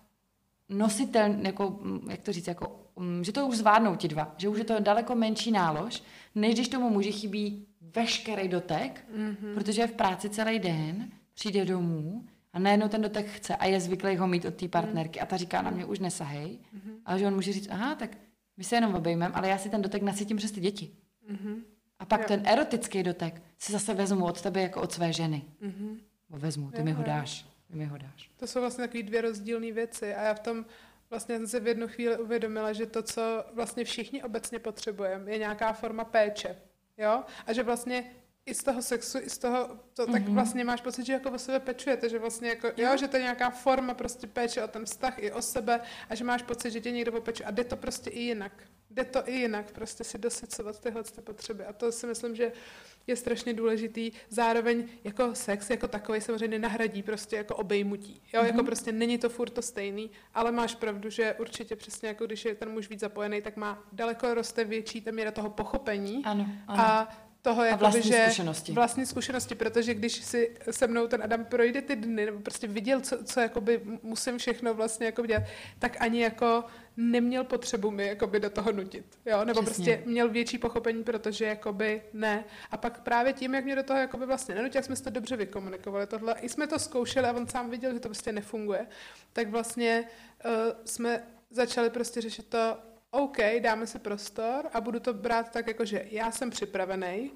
[0.78, 4.50] nositel, jako, mm, jak to říct, jako, um, že to už zvládnou ti dva, že
[4.50, 6.04] už je to daleko menší nálož,
[6.36, 9.54] než když tomu muži chybí veškerý dotek, mm-hmm.
[9.54, 13.80] protože je v práci celý den, přijde domů a najednou ten dotek chce a je
[13.80, 16.94] zvyklý ho mít od té partnerky a ta říká na mě už nesahej, mm-hmm.
[17.06, 18.18] ale že on může říct, aha, tak
[18.58, 20.92] my se jenom obejmeme, ale já si ten dotek nasytím přes ty děti.
[21.32, 21.56] Mm-hmm.
[22.00, 22.28] A pak jo.
[22.28, 25.42] ten erotický dotek si zase vezmu od tebe jako od své ženy.
[25.62, 25.98] Mm-hmm.
[26.30, 27.53] Vezmu, ty jo, mi ho dáš.
[27.74, 28.30] Mi ho dáš.
[28.38, 30.66] To jsou vlastně takové dvě rozdílné věci a já v tom
[31.10, 35.38] vlastně jsem se v jednu chvíli uvědomila, že to, co vlastně všichni obecně potřebujeme, je
[35.38, 36.56] nějaká forma péče.
[36.98, 37.24] Jo?
[37.46, 38.12] A že vlastně
[38.46, 40.12] i z toho sexu, i z toho, to, mm-hmm.
[40.12, 40.34] tak mhm.
[40.34, 43.24] vlastně máš pocit, že jako o sebe pečujete, že vlastně jako, jo, že to je
[43.24, 46.82] nějaká forma prostě péče o ten vztah i o sebe a že máš pocit, že
[46.82, 48.52] tě někdo opečuje a jde to prostě i jinak.
[48.90, 52.52] Jde to i jinak, prostě si dosycovat tyhle ty potřeby a to si myslím, že
[53.08, 54.12] je strašně důležitý.
[54.30, 58.22] Zároveň jako sex jako takový samozřejmě nenahradí prostě jako obejmutí.
[58.34, 58.46] Jo, mm-hmm.
[58.46, 58.66] jako mhm.
[58.66, 62.56] prostě není to furt to stejný, ale máš pravdu, že určitě přesně jako když je
[62.56, 66.26] ten muž víc zapojený, tak má daleko roste větší ta míra toho pochopení.
[66.26, 66.84] Ano, ano.
[66.84, 68.72] A toho, jako vlastní že zkušenosti.
[68.72, 73.02] vlastní zkušenosti, protože když si se mnou ten Adam projde ty dny, nebo prostě viděl,
[73.02, 75.44] co, co jakoby musím všechno vlastně jako dělat,
[75.80, 76.64] tak ani jako
[76.98, 79.86] neměl potřebu mi jakoby do toho nutit, jo, nebo Přesně.
[79.86, 82.44] prostě měl větší pochopení, protože jakoby ne.
[82.72, 85.36] A pak právě tím, jak mě do toho jakoby vlastně nenutil, jak jsme to dobře
[85.36, 88.88] vykomunikovali tohle, i jsme to zkoušeli a on sám viděl, že to prostě nefunguje,
[89.34, 90.04] tak vlastně
[90.46, 90.52] uh,
[90.86, 92.78] jsme začali prostě řešit to,
[93.14, 97.32] OK, dáme si prostor a budu to brát tak, jako že já jsem připravený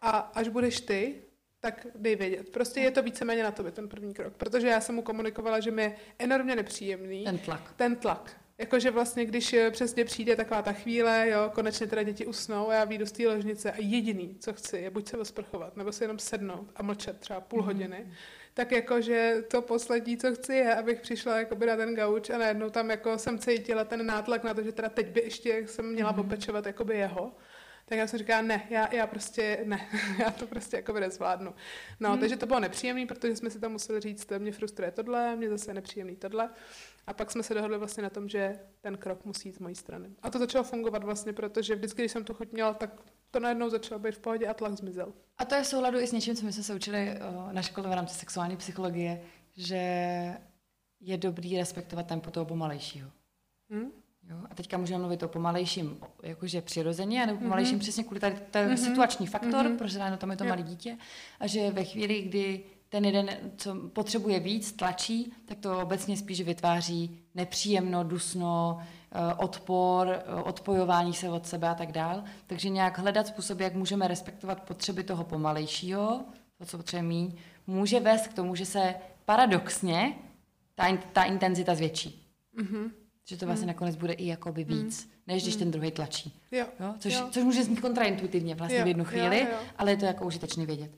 [0.00, 1.22] a až budeš ty,
[1.60, 2.48] tak dej vědět.
[2.48, 5.70] Prostě je to víceméně na tobě ten první krok, protože já jsem mu komunikovala, že
[5.70, 7.24] mi je enormně nepříjemný.
[7.24, 7.72] Ten tlak.
[7.76, 8.40] Ten tlak.
[8.58, 12.74] Jakože vlastně, když eh, přesně přijde taková ta chvíle, jo, konečně teda děti usnou a
[12.74, 16.04] já vyjdu z té ložnice a jediný, co chci, je buď se osprchovat, nebo si
[16.04, 17.64] jenom sednout a mlčet třeba půl mm-hmm.
[17.64, 18.12] hodiny,
[18.54, 22.70] tak jakože to poslední, co chci, je, abych přišla jakoby na ten gauč a najednou
[22.70, 26.12] tam jako jsem cítila ten nátlak na to, že teda teď by ještě jsem měla
[26.12, 26.20] mm-hmm.
[26.20, 27.32] opečovat jakoby jeho.
[27.90, 31.54] Tak já jsem říkala, ne, já, já prostě, ne, já to prostě jako nezvládnu.
[32.00, 32.20] No, hmm.
[32.20, 35.74] takže to bylo nepříjemné, protože jsme si tam museli říct, mě frustruje tohle, mě zase
[35.74, 36.50] nepříjemný tohle.
[37.06, 39.74] A pak jsme se dohodli vlastně na tom, že ten krok musí jít z mojí
[39.74, 40.10] strany.
[40.22, 42.90] A to začalo fungovat vlastně, protože vždycky, když jsem to chuť měla, tak
[43.30, 45.12] to najednou začalo být v pohodě a tlak zmizel.
[45.38, 47.18] A to je v souladu i s něčím, co my jsme se učili
[47.52, 49.20] na škole v rámci sexuální psychologie,
[49.56, 49.76] že
[51.00, 53.10] je dobrý respektovat tempo toho pomalejšího.
[53.70, 53.90] Hmm?
[54.30, 54.36] Jo?
[54.50, 57.82] A teďka můžeme mluvit o pomalejším, jakože přirozeně, nebo pomalejším mm-hmm.
[57.82, 58.84] přesně kvůli tady ten mm-hmm.
[58.84, 59.78] situační faktor, mm-hmm.
[59.78, 60.98] protože na tom je to malé dítě,
[61.40, 66.40] a že ve chvíli, kdy ten jeden, co potřebuje víc, tlačí, tak to obecně spíš
[66.40, 68.86] vytváří nepříjemno, dusno, eh,
[69.38, 72.24] odpor, eh, odpojování se od sebe a tak dál.
[72.46, 76.20] Takže nějak hledat způsoby, jak můžeme respektovat potřeby toho pomalejšího,
[76.58, 78.94] to, co potřebuje mít, může vést k tomu, že se
[79.24, 80.14] paradoxně
[80.74, 82.26] ta, ta intenzita zvětší.
[82.58, 82.90] Mm-hmm.
[83.24, 83.68] Že to vlastně mm.
[83.68, 85.10] nakonec bude i jakoby víc, mm.
[85.26, 85.58] než když mm.
[85.58, 86.32] ten druhý tlačí.
[86.50, 86.66] Jo.
[86.80, 86.94] Jo?
[86.98, 87.28] Což, jo.
[87.30, 88.84] což může znít kontraintuitivně vlastně jo.
[88.84, 89.58] v jednu chvíli, jo, jo.
[89.78, 90.90] ale je to jako užitečný vědět.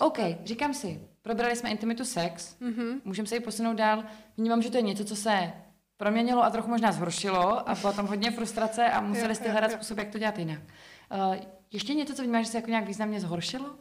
[0.00, 3.00] OK, říkám si, probrali jsme intimitu sex, mm-hmm.
[3.04, 4.04] můžeme se i posunout dál.
[4.36, 5.52] Vnímám, že to je něco, co se
[5.96, 9.98] proměnilo a trochu možná zhoršilo a bylo tam hodně frustrace a museli jste hledat způsob,
[9.98, 10.60] jak to dělat jinak.
[11.12, 11.36] Uh,
[11.72, 13.74] ještě něco, co vnímáš, že se jako nějak významně zhoršilo?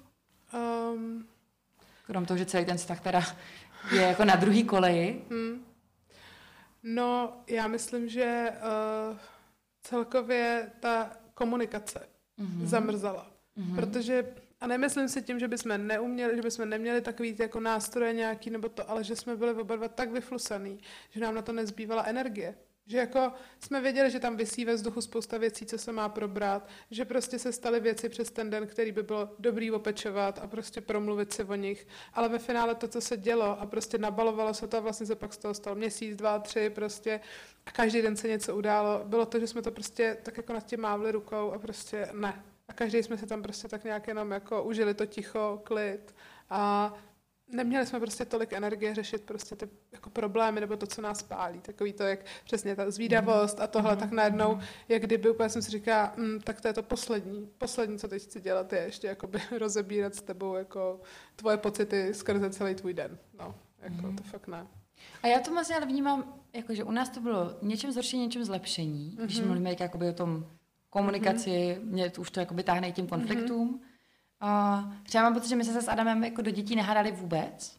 [0.93, 1.27] Um,
[2.05, 3.21] Krom toho, že celý ten vztah teda
[3.91, 5.21] je jako na druhý koleji.
[5.29, 5.65] Hmm.
[6.83, 8.51] No, já myslím, že
[9.11, 9.17] uh,
[9.81, 12.07] celkově ta komunikace
[12.39, 12.65] mm-hmm.
[12.65, 13.27] zamrzala.
[13.57, 13.75] Mm-hmm.
[13.75, 14.25] Protože,
[14.61, 18.69] a nemyslím si tím, že bychom neuměli, že bychom neměli takový jako nástroje nějaký nebo
[18.69, 22.55] to, ale že jsme byli oba dva tak vyflusaný, že nám na to nezbývala energie.
[22.87, 26.69] Že jako jsme věděli, že tam vysí ve vzduchu spousta věcí, co se má probrat,
[26.91, 30.81] že prostě se staly věci přes ten den, který by bylo dobrý opečovat a prostě
[30.81, 31.87] promluvit si o nich.
[32.13, 35.15] Ale ve finále to, co se dělo a prostě nabalovalo se to a vlastně se
[35.15, 37.19] pak z toho stalo měsíc, dva, tři prostě
[37.65, 40.65] a každý den se něco událo, bylo to, že jsme to prostě tak jako nad
[40.65, 42.43] tím mávli rukou a prostě ne.
[42.67, 46.15] A každý jsme se tam prostě tak nějak jenom jako užili to ticho, klid
[46.49, 46.93] a
[47.47, 51.59] neměli jsme prostě tolik energie řešit prostě ty jako problémy nebo to, co nás pálí.
[51.61, 53.99] Takový to, jak přesně ta zvídavost a tohle, mm.
[53.99, 57.49] tak najednou, jak kdyby úplně jsem si říká, mm, tak to je to poslední.
[57.57, 61.01] Poslední, co teď chci dělat, je ještě jakoby rozebírat s tebou jako
[61.35, 63.17] tvoje pocity skrze celý tvůj den.
[63.39, 64.15] No, jako mm.
[64.15, 64.67] to fakt ne.
[65.23, 68.43] A já to vlastně ale vnímám, jako, že u nás to bylo něčem zhoršení, něčem
[68.43, 69.11] zlepšení.
[69.11, 69.23] Mm-hmm.
[69.23, 69.47] Když mhm.
[69.47, 70.47] mluvíme jakoby o tom
[70.99, 71.85] komunikaci, mm-hmm.
[71.91, 73.79] mě to už to jakoby táhne tím konfliktům.
[74.41, 74.83] Mm-hmm.
[74.85, 77.77] Uh, třeba mám pocit, že my se s Adamem jako do dětí nehádali vůbec.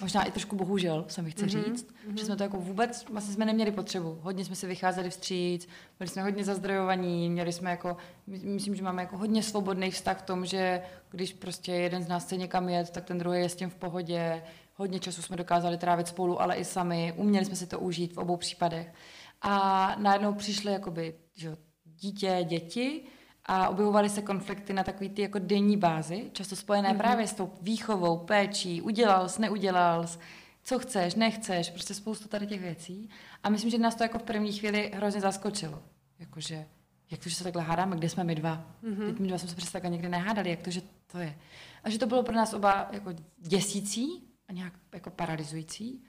[0.00, 1.64] možná i trošku bohužel, se mi chce Mhm, mm-hmm.
[1.64, 2.18] říct, mm-hmm.
[2.18, 4.18] že jsme to jako vůbec, vlastně jsme neměli potřebu.
[4.22, 8.82] Hodně jsme si vycházeli vstříc, byli jsme hodně zazdrojovaní, měli jsme jako, my- myslím, že
[8.82, 12.68] máme jako hodně svobodný vztah v tom, že když prostě jeden z nás chce někam
[12.68, 14.42] jet, tak ten druhý je s tím v pohodě.
[14.74, 17.12] Hodně času jsme dokázali trávit spolu, ale i sami.
[17.16, 18.92] Uměli jsme si to užít v obou případech.
[19.40, 23.02] A najednou přišly jakoby, že dítě, děti
[23.44, 26.98] a objevovaly se konflikty na takový ty jako denní bázi, často spojené mm-hmm.
[26.98, 30.18] právě s tou výchovou, péčí, udělal jsi, neudělal jsi,
[30.64, 33.10] co chceš, nechceš, prostě spoustu tady těch věcí.
[33.42, 35.82] A myslím, že nás to jako v první chvíli hrozně zaskočilo.
[36.18, 36.66] Jakože,
[37.10, 38.66] jak to, že se takhle hádáme, kde jsme my dva?
[38.84, 39.06] Mm-hmm.
[39.06, 41.38] Teď my dva jsme se přece takhle někdy nehádali, jak to, že to je.
[41.84, 46.04] A že to bylo pro nás oba jako děsící a nějak jako paralizující.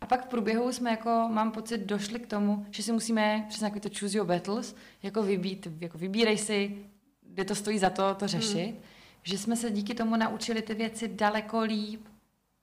[0.00, 3.64] A pak v průběhu jsme jako, mám pocit, došli k tomu, že si musíme, přesně
[3.64, 6.76] jako to choose your battles, jako, vybít, jako vybírej si,
[7.22, 8.70] kde to stojí za to, to řešit.
[8.70, 8.80] Hmm.
[9.22, 12.06] Že jsme se díky tomu naučili ty věci daleko líp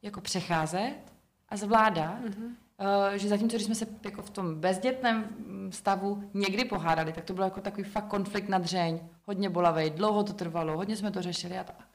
[0.01, 0.95] jako přecházet
[1.49, 2.19] a zvládat.
[2.19, 2.57] Hmm.
[2.79, 7.23] Uh, že zatímco, když jsme se jako v tom bezdětném mm, stavu někdy pohádali, tak
[7.23, 11.11] to bylo jako takový fakt konflikt na dřeň, hodně bolavý, dlouho to trvalo, hodně jsme
[11.11, 11.92] to řešili a tak.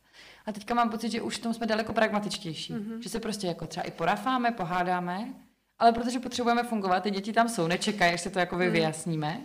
[0.49, 2.75] A teďka mám pocit, že už v tom jsme daleko pragmatičtější.
[2.75, 2.99] Mm-hmm.
[2.99, 5.35] Že se prostě jako třeba i porafáme, pohádáme,
[5.79, 9.41] ale protože potřebujeme fungovat, ty děti tam jsou, nečekají, až se to jako vy vyjasníme,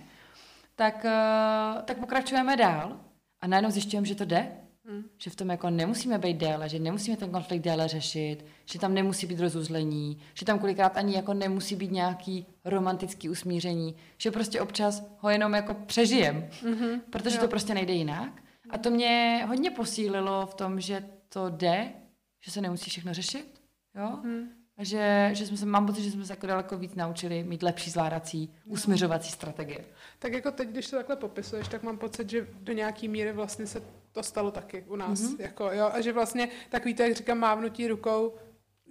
[0.76, 3.00] tak, uh, tak pokračujeme dál
[3.42, 4.48] a najednou zjišťujeme, že to jde.
[4.90, 5.04] Mm.
[5.18, 8.94] Že v tom jako nemusíme být déle, že nemusíme ten konflikt déle řešit, že tam
[8.94, 14.62] nemusí být rozuzlení, že tam kolikrát ani jako nemusí být nějaký romantický usmíření, že prostě
[14.62, 17.00] občas ho jenom jako přežijem, mm-hmm.
[17.10, 17.42] protože jo.
[17.42, 18.44] to prostě nejde jinak.
[18.74, 21.94] A to mě hodně posílilo v tom, že to jde,
[22.42, 23.62] že se nemusí všechno řešit,
[23.96, 24.08] jo?
[24.08, 24.50] Hmm.
[24.78, 27.64] A že, že jsme se, mám pocit, že jsme se jako daleko víc naučili mít
[27.64, 29.86] lepší zvládací, usměřovací strategie.
[30.20, 33.68] Tak jako teď, když to takhle popisuješ, tak mám pocit, že do nějaký míry vlastně
[33.68, 35.22] se to stalo taky u nás.
[35.22, 35.36] Mm-hmm.
[35.40, 35.90] Jako, jo?
[35.94, 38.34] A že vlastně takový to, jak říkám, mávnutí rukou,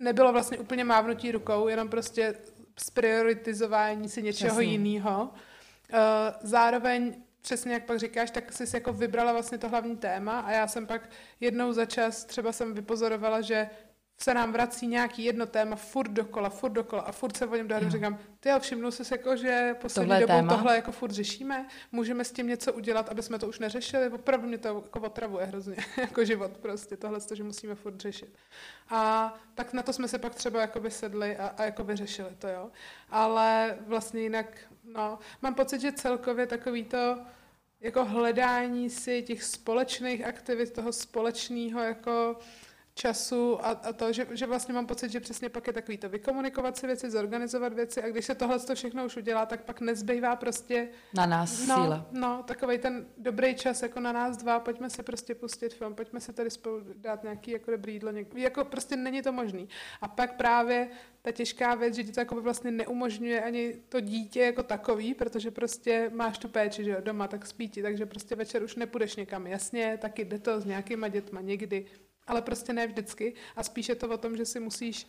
[0.01, 2.35] nebylo vlastně úplně mávnutí rukou, jenom prostě
[2.79, 5.23] sprioritizování si něčeho jiného.
[5.23, 5.99] Uh,
[6.43, 10.69] zároveň přesně jak pak říkáš, tak jsi jako vybrala vlastně to hlavní téma a já
[10.69, 13.71] jsem pak jednou za čas třeba jsem vypozorovala, že
[14.21, 17.69] se nám vrací nějaký jedno téma furt dokola, furt dokola a furt se o něm
[17.69, 20.55] dohadu říkám, ty jo, všimnu si jako, že poslední tohle dobou téma.
[20.55, 24.49] tohle jako furt řešíme, můžeme s tím něco udělat, aby jsme to už neřešili, opravdu
[24.49, 28.37] mě to jako otravuje hrozně, jako život prostě, tohle to, že musíme furt řešit.
[28.89, 32.49] A tak na to jsme se pak třeba jako sedli a, a jako vyřešili to,
[32.49, 32.71] jo.
[33.11, 37.19] Ale vlastně jinak, no, mám pocit, že celkově takový to,
[37.81, 42.37] jako hledání si těch společných aktivit, toho společného jako
[42.95, 46.09] času a, a to, že, že vlastně mám pocit, že přesně pak je takový to
[46.09, 49.81] vykomunikovat si věci, zorganizovat věci a když se tohle to všechno už udělá, tak pak
[49.81, 50.89] nezbývá prostě...
[51.15, 52.07] Na nás no, síla.
[52.11, 56.21] No, takový ten dobrý čas jako na nás dva, pojďme si prostě pustit film, pojďme
[56.21, 58.35] si tady spolu dát nějaký jako dobrý jídlo, něk...
[58.35, 59.69] jako prostě není to možný.
[60.01, 60.89] A pak právě
[61.23, 65.51] ta těžká věc, že ti to jako vlastně neumožňuje ani to dítě jako takový, protože
[65.51, 69.47] prostě máš tu péči, že jo, doma, tak spíti, takže prostě večer už nepůjdeš někam.
[69.47, 71.87] Jasně, taky jde to s nějakýma dětma někdy,
[72.27, 73.35] ale prostě ne vždycky.
[73.57, 75.07] A spíš je to o tom, že si musíš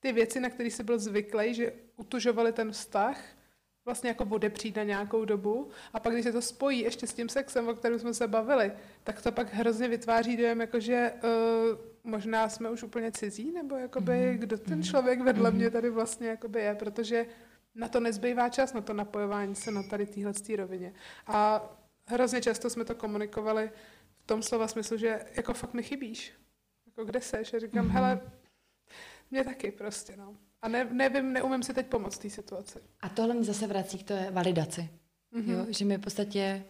[0.00, 3.24] ty věci, na které jsi byl zvyklý, že utužovali ten vztah,
[3.84, 7.28] vlastně jako odepřít na nějakou dobu a pak, když se to spojí ještě s tím
[7.28, 8.72] sexem, o kterém jsme se bavili,
[9.04, 13.76] tak to pak hrozně vytváří dojem, jako že uh, možná jsme už úplně cizí, nebo
[13.76, 14.38] jakoby, mm-hmm.
[14.38, 15.54] kdo ten člověk vedle mm-hmm.
[15.54, 17.26] mě tady vlastně jakoby je, protože
[17.74, 20.94] na to nezbývá čas, na to napojování se na tady téhle rovině.
[21.26, 21.62] A
[22.06, 23.70] hrozně často jsme to komunikovali
[24.18, 26.32] v tom slova smyslu, že jako fakt mi chybíš
[26.96, 27.54] jako kde seš?
[27.54, 27.92] A říkám, mm-hmm.
[27.92, 28.20] hele,
[29.30, 30.36] mě taky prostě, no.
[30.62, 32.78] A ne, nevím, neumím si teď pomoct té situaci.
[33.00, 34.90] A tohle mě zase vrací k té validaci.
[35.32, 35.50] Mm-hmm.
[35.50, 35.66] Jo?
[35.68, 36.64] Že my v podstatě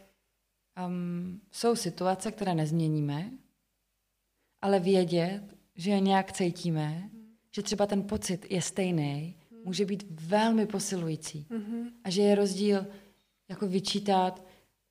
[0.87, 3.31] um, jsou situace, které nezměníme,
[4.63, 5.43] ale vědět,
[5.77, 7.35] že je nějak cítíme, mm.
[7.51, 9.59] že třeba ten pocit je stejný, mm.
[9.65, 11.47] může být velmi posilující.
[11.51, 11.91] Mm-hmm.
[12.05, 12.87] A že je rozdíl
[13.49, 14.45] jako vyčítat,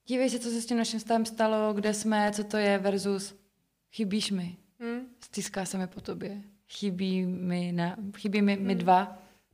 [0.06, 3.36] dívej se, co se s tím naším stavem stalo, kde jsme, co to je, versus
[3.92, 4.58] chybíš mi.
[5.24, 5.28] Hmm.
[5.28, 6.42] Stýská se mi po tobě.
[6.70, 8.66] Chybí mi, na, chybí mi, hmm.
[8.66, 9.00] mi dva.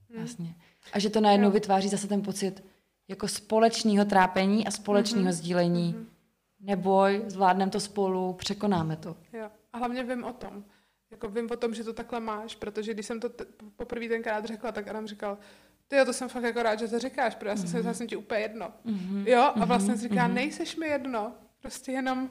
[0.10, 0.20] Hmm.
[0.20, 0.56] Vlastně.
[0.94, 1.52] A že to najednou jo.
[1.52, 2.64] vytváří zase ten pocit
[3.08, 5.32] jako společného trápení a společného hmm.
[5.32, 5.92] sdílení.
[5.92, 6.08] Hmm.
[6.60, 9.18] Neboj, zvládneme to spolu, překonáme to.
[9.34, 9.50] Jo.
[9.74, 10.64] A hlavně vím o tom.
[11.12, 14.46] Jako vím o tom, že to takhle máš, protože když jsem to t- poprvé tenkrát
[14.46, 15.38] řekla, tak Adam říkal,
[15.88, 17.76] ty jo, to jsem fakt jako rád, že to říkáš, protože mm-hmm.
[17.78, 18.74] já jsem, jsem ti úplně jedno.
[18.86, 19.28] Mm-hmm.
[19.28, 20.10] Jo, a vlastně mm-hmm.
[20.10, 22.30] říká, nejseš mi jedno, prostě jenom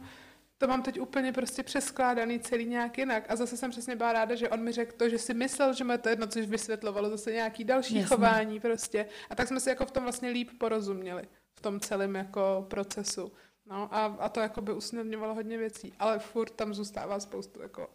[0.59, 3.25] to mám teď úplně prostě přeskládaný celý nějak jinak.
[3.29, 5.85] A zase jsem přesně byla ráda, že on mi řekl to, že si myslel, že
[5.85, 8.17] má to jedno, což vysvětlovalo zase nějaký další Jasně.
[8.17, 9.07] chování prostě.
[9.31, 13.33] A tak jsme si jako v tom vlastně líp porozuměli, v tom celém jako procesu.
[13.67, 17.91] No a, a to jako by usnadňovalo hodně věcí, ale furt tam zůstává spoustu jako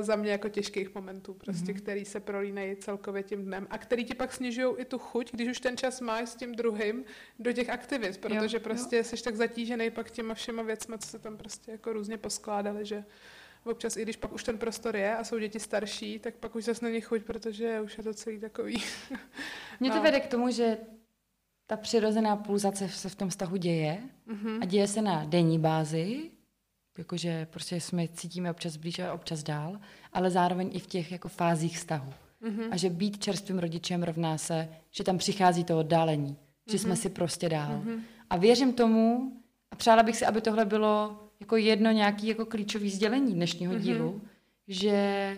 [0.00, 1.78] za mě jako těžkých momentů, prostě, mm-hmm.
[1.78, 5.48] který se prolínají celkově tím dnem a který ti pak snižují i tu chuť, když
[5.48, 7.04] už ten čas máš s tím druhým
[7.38, 9.04] do těch aktivit, protože jo, prostě jo.
[9.04, 13.04] jsi tak zatížený pak těma všema věcmi, co se tam prostě jako různě poskládali, že
[13.64, 16.64] občas, i když pak už ten prostor je a jsou děti starší, tak pak už
[16.64, 18.82] zase není chuť, protože už je to celý takový.
[19.80, 20.02] Mě to no.
[20.02, 20.76] vede k tomu, že
[21.66, 24.58] ta přirozená pulzace se v tom vztahu děje mm-hmm.
[24.62, 26.30] a děje se na denní bázi,
[26.98, 29.78] jakože prostě jsme cítíme občas blíž a občas dál,
[30.12, 32.12] ale zároveň i v těch jako fázích vztahu.
[32.42, 32.68] Mm-hmm.
[32.70, 36.36] A že být čerstvým rodičem rovná se, že tam přichází to oddálení,
[36.70, 36.80] že mm-hmm.
[36.80, 37.82] jsme si prostě dál.
[37.84, 38.00] Mm-hmm.
[38.30, 39.32] A věřím tomu,
[39.70, 43.80] a přála bych si, aby tohle bylo jako jedno nějaký jako klíčový sdělení dnešního mm-hmm.
[43.80, 44.20] dílu,
[44.68, 45.36] že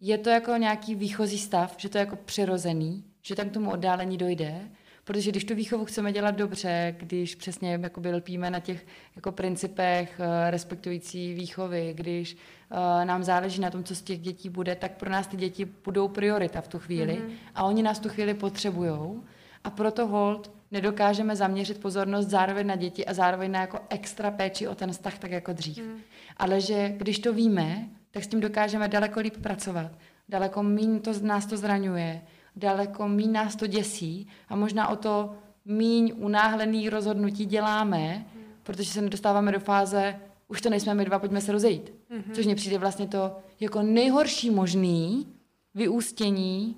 [0.00, 3.70] je to jako nějaký výchozí stav, že to je jako přirozený, že tam k tomu
[3.70, 4.70] oddálení dojde,
[5.04, 8.86] protože když tu výchovu chceme dělat dobře, když přesně jakoby lpíme na těch
[9.16, 14.48] jako principech uh, respektující výchovy, když uh, nám záleží na tom, co z těch dětí
[14.48, 17.32] bude, tak pro nás ty děti budou priorita v tu chvíli mm-hmm.
[17.54, 19.24] a oni nás tu chvíli potřebujou
[19.64, 24.68] a proto hold nedokážeme zaměřit pozornost zároveň na děti a zároveň na jako extra péči
[24.68, 25.78] o ten vztah, tak jako dřív.
[25.78, 25.98] Mm.
[26.36, 29.92] Ale že když to víme, tak s tím dokážeme daleko líp pracovat.
[30.28, 32.22] Daleko méně to, nás to zraňuje,
[32.56, 35.34] daleko méně nás to děsí a možná o to
[35.64, 38.42] míň unáhlený rozhodnutí děláme, mm.
[38.62, 41.92] protože se nedostáváme do fáze, už to nejsme my dva, pojďme se rozejít.
[42.10, 42.32] Mm-hmm.
[42.32, 45.26] Což mně přijde vlastně to jako nejhorší možný
[45.74, 46.76] vyústění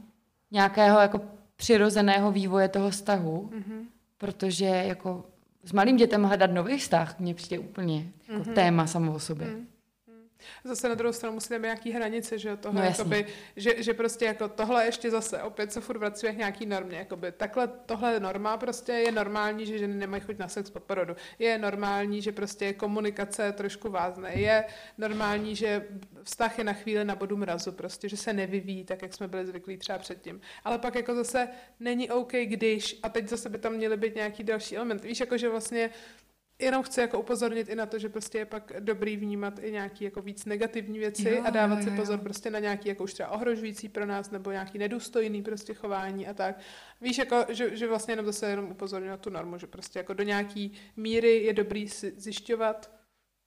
[0.50, 1.20] nějakého jako
[1.56, 3.84] přirozeného vývoje toho vztahu, mm-hmm.
[4.18, 5.24] protože jako
[5.64, 8.54] s malým dětem hledat nový vztah mně přijde úplně jako mm-hmm.
[8.54, 9.46] téma samo o sobě.
[9.46, 9.66] Mm.
[10.64, 13.26] Zase na druhou stranu musíme mít nějaký hranice, že toho, no, jakoby,
[13.56, 17.32] že, že, prostě jako tohle ještě zase opět se furt vracíme k nějaký normě, jakoby
[17.32, 21.16] takhle tohle je norma, prostě je normální, že ženy nemají chuť na sex po porodu.
[21.38, 24.32] Je normální, že prostě komunikace trošku vázne.
[24.34, 24.64] Je
[24.98, 25.86] normální, že
[26.22, 29.46] vztah je na chvíli na bodu mrazu, prostě, že se nevyvíjí tak, jak jsme byli
[29.46, 30.40] zvyklí třeba předtím.
[30.64, 31.48] Ale pak jako zase
[31.80, 35.04] není OK, když, a teď zase by tam měly být nějaký další element.
[35.04, 35.90] Víš, jako že vlastně
[36.58, 40.04] jenom chci jako upozornit i na to, že prostě je pak dobrý vnímat i nějaký
[40.04, 42.22] jako víc negativní věci jo, a dávat jo, si pozor jo.
[42.22, 46.34] prostě na nějaký jako už třeba ohrožující pro nás nebo nějaký nedůstojný prostě chování a
[46.34, 46.58] tak.
[47.00, 50.14] Víš, jako, že, že vlastně jenom zase jenom upozorňuji na tu normu, že prostě jako
[50.14, 52.90] do nějaký míry je dobrý si zjišťovat,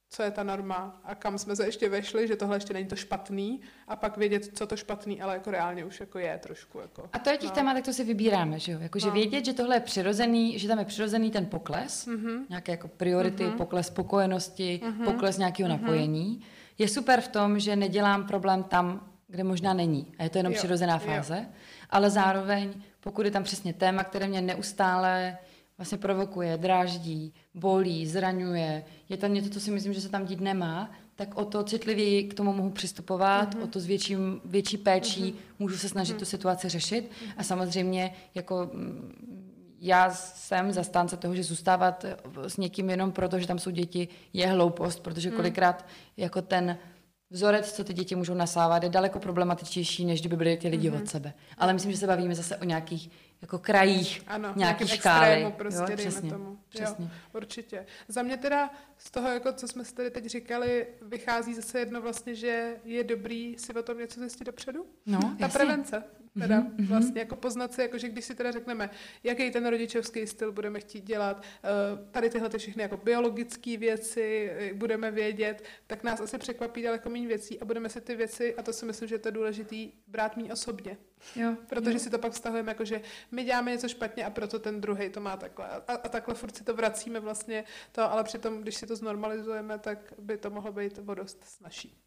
[0.10, 2.96] co je ta norma a kam jsme se ještě vešli, že tohle ještě není to
[2.96, 6.80] špatný a pak vědět, co to špatný, ale jako reálně už jako je trošku.
[6.80, 7.56] Jako, a to je těch no.
[7.56, 8.80] témat, tak to si vybíráme, že jo?
[8.80, 9.14] Jako, že no.
[9.14, 12.46] vědět, že tohle je přirozený, že tam je přirozený ten pokles, mm-hmm.
[12.50, 13.58] nějaké jako priority, mm-hmm.
[13.58, 15.06] pokles spokojenosti, mm-hmm.
[15.06, 15.82] pokles nějakého mm-hmm.
[15.82, 16.42] napojení,
[16.78, 20.14] je super v tom, že nedělám problém tam, kde možná není.
[20.20, 20.58] A je to jenom jo.
[20.58, 21.38] přirozená fáze.
[21.38, 21.46] Jo.
[21.90, 25.38] Ale zároveň, pokud je tam přesně téma, které mě neustále
[25.78, 30.42] vlastně provokuje, dráždí, bolí, zraňuje, je tam něco, co si myslím, že se tam dít
[30.42, 33.64] nemá, tak o to citlivěji k tomu mohu přistupovat, uh-huh.
[33.64, 35.56] o to s větším, větší péčí uh-huh.
[35.60, 36.20] můžu se snažit uh-huh.
[36.20, 37.12] tu situaci řešit.
[37.38, 39.14] A samozřejmě jako mm,
[39.80, 42.06] já jsem zastánce toho, že zůstávat
[42.48, 45.86] s někým jenom proto, že tam jsou děti, je hloupost, protože kolikrát
[46.18, 46.78] jako ten
[47.30, 51.02] vzorec, co ty děti můžou nasávat, je daleko problematičtější, než kdyby byly ty lidi mm-hmm.
[51.02, 51.34] od sebe.
[51.58, 53.10] Ale myslím, že se bavíme zase o nějakých
[53.42, 55.28] jako krajích, ano, nějaký škály.
[55.28, 56.58] Extrému prostě, jo, přesně, tomu.
[56.70, 57.06] Přesně.
[57.06, 57.86] Jo, určitě.
[58.08, 62.02] Za mě teda z toho, jako, co jsme si tady teď říkali, vychází zase jedno
[62.02, 64.86] vlastně, že je dobrý si o tom něco zjistit dopředu.
[65.06, 65.60] No, Ta jasně.
[65.60, 66.04] prevence
[66.40, 66.88] teda mm-hmm.
[66.88, 68.90] vlastně jako poznat si, jako že když si teda řekneme,
[69.24, 71.68] jaký ten rodičovský styl budeme chtít dělat, eh,
[72.12, 77.10] tady tyhle ty všechny jako biologické věci eh, budeme vědět, tak nás asi překvapí daleko
[77.10, 79.92] méně věcí a budeme si ty věci, a to si myslím, že je to důležitý,
[80.08, 80.98] brát méně osobně.
[81.36, 82.00] Jo, Protože jo.
[82.00, 85.20] si to pak vztahujeme jako, že my děláme něco špatně a proto ten druhý to
[85.22, 85.68] má takhle.
[85.68, 89.80] A, a takhle furt si to vracíme vlastně to, ale přitom, když si to znormalizujeme,
[89.80, 92.07] tak by to mohlo být o dost snažší.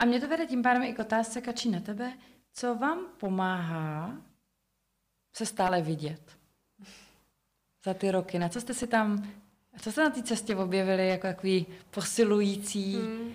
[0.00, 2.12] A mě to vede tím pádem i k otázce, Kačí, na tebe.
[2.52, 4.16] Co vám pomáhá
[5.32, 6.22] se stále vidět
[7.84, 8.38] za ty roky?
[8.38, 9.32] Na co jste si tam,
[9.80, 13.20] co jste na té cestě objevili jako takový posilující hmm.
[13.20, 13.32] uh,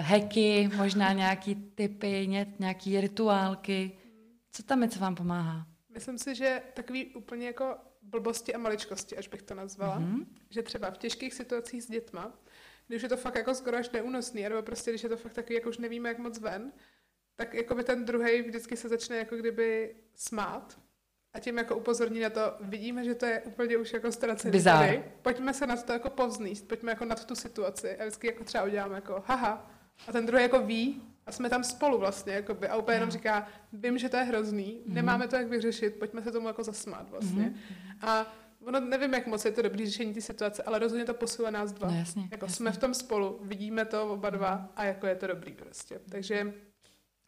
[0.00, 3.92] hacky, možná nějaký typy, ně, nějaký rituálky?
[4.52, 5.66] Co tam je, co vám pomáhá?
[5.88, 10.00] Myslím si, že takový úplně jako blbosti a maličkosti, až bych to nazvala.
[10.00, 10.26] Mm-hmm.
[10.50, 12.32] Že třeba v těžkých situacích s dětma,
[12.88, 15.54] když je to fakt jako skoro až neúnosný, nebo prostě když je to fakt takový,
[15.54, 16.72] jako už nevíme, jak moc ven,
[17.36, 20.78] tak jako by ten druhý vždycky se začne jako kdyby smát
[21.34, 24.52] a tím jako upozorní na to, vidíme, že to je úplně už jako ztracený.
[24.52, 25.02] Bizár.
[25.22, 28.64] Pojďme se na to jako povzníst, pojďme jako nad tu situaci a vždycky jako třeba
[28.64, 29.70] uděláme jako haha
[30.08, 33.48] a ten druhý jako ví A jsme tam spolu vlastně, jakoby, a úplně jenom říká,
[33.72, 34.92] vím, že to je hrozný, mm-hmm.
[34.92, 37.42] nemáme to jak vyřešit, pojďme se tomu jako zasmát vlastně.
[37.44, 38.08] Mm-hmm.
[38.08, 38.36] A
[38.68, 41.72] ono nevím, jak moc je to dobrý řešení té situace, ale rozhodně to posiluje nás
[41.72, 41.90] dva.
[41.90, 42.56] No, jasně, jako jasně.
[42.56, 46.00] jsme v tom spolu, vidíme to oba dva a jako je to dobrý prostě.
[46.10, 46.54] Takže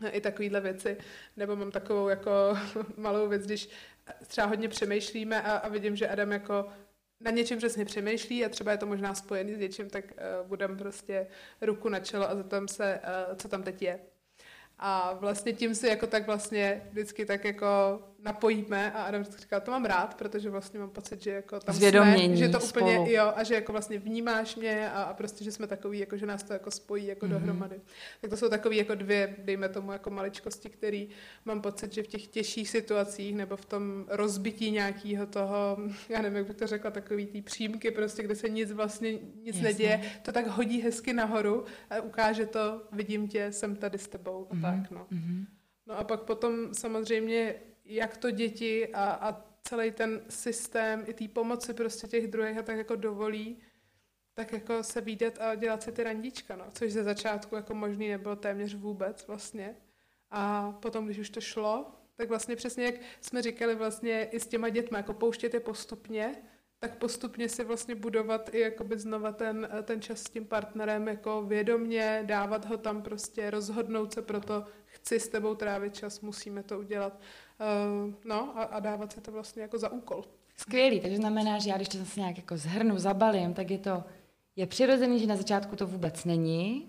[0.09, 0.97] i takovýhle věci,
[1.37, 2.31] nebo mám takovou jako
[2.97, 3.69] malou věc, když
[4.27, 6.67] třeba hodně přemýšlíme a, a vidím, že Adam jako
[7.21, 10.77] na něčem přesně přemýšlí a třeba je to možná spojený s něčím, tak uh, budem
[10.77, 11.27] prostě
[11.61, 14.01] ruku na čelo a zeptám se, uh, co tam teď je.
[14.79, 19.71] A vlastně tím si jako tak vlastně vždycky tak jako napojíme a Adam říká, to
[19.71, 23.11] mám rád, protože vlastně mám pocit, že jako tam Zvědomění jsme, že to úplně, spolu.
[23.11, 26.27] jo, a že jako vlastně vnímáš mě a, a prostě, že jsme takový, jako že
[26.27, 27.31] nás to jako spojí jako mm-hmm.
[27.31, 27.81] dohromady.
[28.21, 31.09] Tak to jsou takové jako dvě, dejme tomu jako maličkosti, který
[31.45, 36.37] mám pocit, že v těch těžších situacích nebo v tom rozbití nějakého toho, já nevím,
[36.37, 39.63] jak bych to řekla, takový té přímky prostě, kde se nic vlastně, nic Jasně.
[39.63, 44.47] neděje, to tak hodí hezky nahoru a ukáže to, vidím tě, jsem tady s tebou
[44.51, 44.63] a mm-hmm.
[44.63, 45.07] tak, no.
[45.13, 45.47] Mm-hmm.
[45.87, 47.55] No a pak potom samozřejmě,
[47.91, 52.63] jak to děti a, a celý ten systém i té pomoci prostě těch druhých a
[52.63, 53.59] tak jako dovolí,
[54.35, 56.65] tak jako se výdat a dělat si ty randíčka, no.
[56.73, 59.77] Což ze začátku jako možný nebylo téměř vůbec vlastně.
[60.31, 61.87] A potom, když už to šlo,
[62.17, 66.35] tak vlastně přesně jak jsme říkali vlastně i s těma dětmi, jako pouštět je postupně,
[66.79, 71.43] tak postupně si vlastně budovat i jakoby znova ten, ten čas s tím partnerem jako
[71.43, 76.63] vědomně, dávat ho tam prostě, rozhodnout se pro to, chci s tebou trávit čas, musíme
[76.63, 77.21] to udělat.
[77.61, 80.25] Uh, no a, a dávat se to vlastně jako za úkol.
[80.57, 84.05] Skvělý, takže znamená, že já když to zase nějak jako zhrnu, zabalím, tak je to,
[84.57, 86.89] je přirozený, že na začátku to vůbec není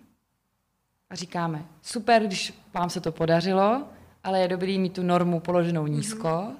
[1.09, 3.87] a říkáme, super, když vám se to podařilo,
[4.23, 6.55] ale je dobrý mít tu normu položenou nízko, mm-hmm.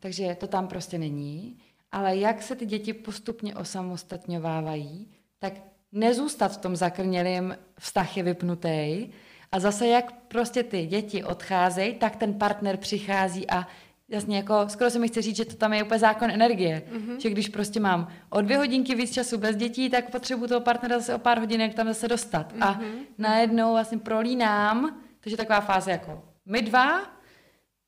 [0.00, 1.56] takže to tam prostě není.
[1.92, 5.52] Ale jak se ty děti postupně osamostatňovávají, tak
[5.92, 9.08] nezůstat v tom zakrnělém vztah je vypnutý
[9.52, 13.66] a zase jak prostě ty děti odcházejí, tak ten partner přichází a
[14.08, 16.82] jasně jako, skoro se mi chce říct, že to tam je úplně zákon energie.
[16.92, 17.16] Mm-hmm.
[17.16, 20.98] Že když prostě mám o dvě hodinky víc času bez dětí, tak potřebuju toho partnera
[20.98, 22.52] zase o pár hodin, jak tam zase dostat.
[22.52, 22.64] Mm-hmm.
[22.64, 22.80] A
[23.18, 27.00] najednou vlastně prolínám, takže taková fáze jako my dva,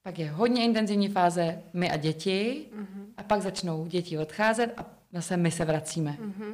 [0.03, 3.05] pak je hodně intenzivní fáze my a děti mm-hmm.
[3.17, 6.17] a pak začnou děti odcházet a zase my se vracíme.
[6.21, 6.53] Mm-hmm.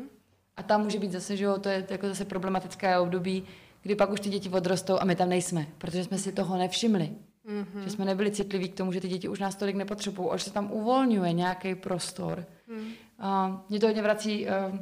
[0.57, 3.45] A tam může být zase, že jo, to je jako zase problematické období,
[3.83, 7.11] kdy pak už ty děti odrostou a my tam nejsme, protože jsme si toho nevšimli.
[7.49, 7.85] Mm-hmm.
[7.85, 10.45] Že jsme nebyli citliví k tomu, že ty děti už nás tolik nepotřebují, a že
[10.45, 12.45] se tam uvolňuje nějaký prostor.
[12.68, 12.89] Mm.
[13.18, 14.78] A mě to hodně vrací uh,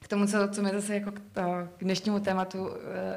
[0.00, 1.42] k tomu, co, co mi zase jako k, to,
[1.76, 2.74] k dnešnímu tématu uh,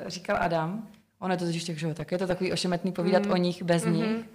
[0.08, 0.88] říkal Adam.
[1.20, 3.32] Ono je to totiž tak, že tak je to takový ošemetný povídat mm.
[3.32, 3.92] o nich bez mm-hmm.
[3.92, 4.26] nich.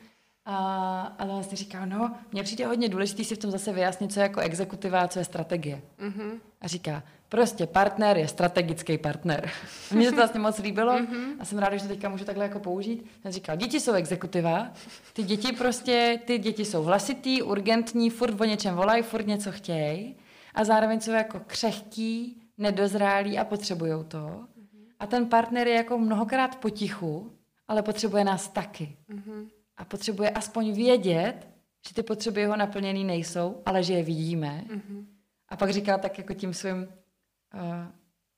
[0.49, 4.21] A, ale vlastně říká, no, mně přijde hodně důležitý si v tom zase vyjasnit, co
[4.21, 5.83] je jako exekutiva a co je strategie.
[5.99, 6.31] Mm-hmm.
[6.61, 9.51] A říká, prostě partner je strategický partner.
[9.93, 11.37] Mně se to vlastně moc líbilo mm-hmm.
[11.41, 13.07] a jsem ráda, že to teďka můžu takhle jako použít.
[13.23, 14.73] Jsem říkal, děti jsou exekutiva,
[15.13, 20.17] ty děti prostě, ty děti jsou hlasitý, urgentní, furt o něčem volají, furt něco chtějí
[20.55, 24.19] a zároveň jsou jako křehký, nedozrálí a potřebují to.
[24.19, 24.87] Mm-hmm.
[25.01, 27.33] A ten partner je jako mnohokrát potichu,
[27.69, 28.97] ale potřebuje nás taky.
[29.11, 31.49] Mm-hmm a potřebuje aspoň vědět,
[31.89, 34.65] že ty potřeby jeho naplněný nejsou, ale že je vidíme.
[34.69, 35.07] Mm-hmm.
[35.49, 37.61] A pak říká tak jako tím svým uh,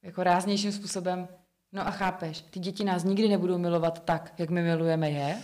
[0.03, 1.29] jako ráznějším způsobem,
[1.73, 5.39] no a chápeš, ty děti nás nikdy nebudou milovat tak, jak my milujeme je,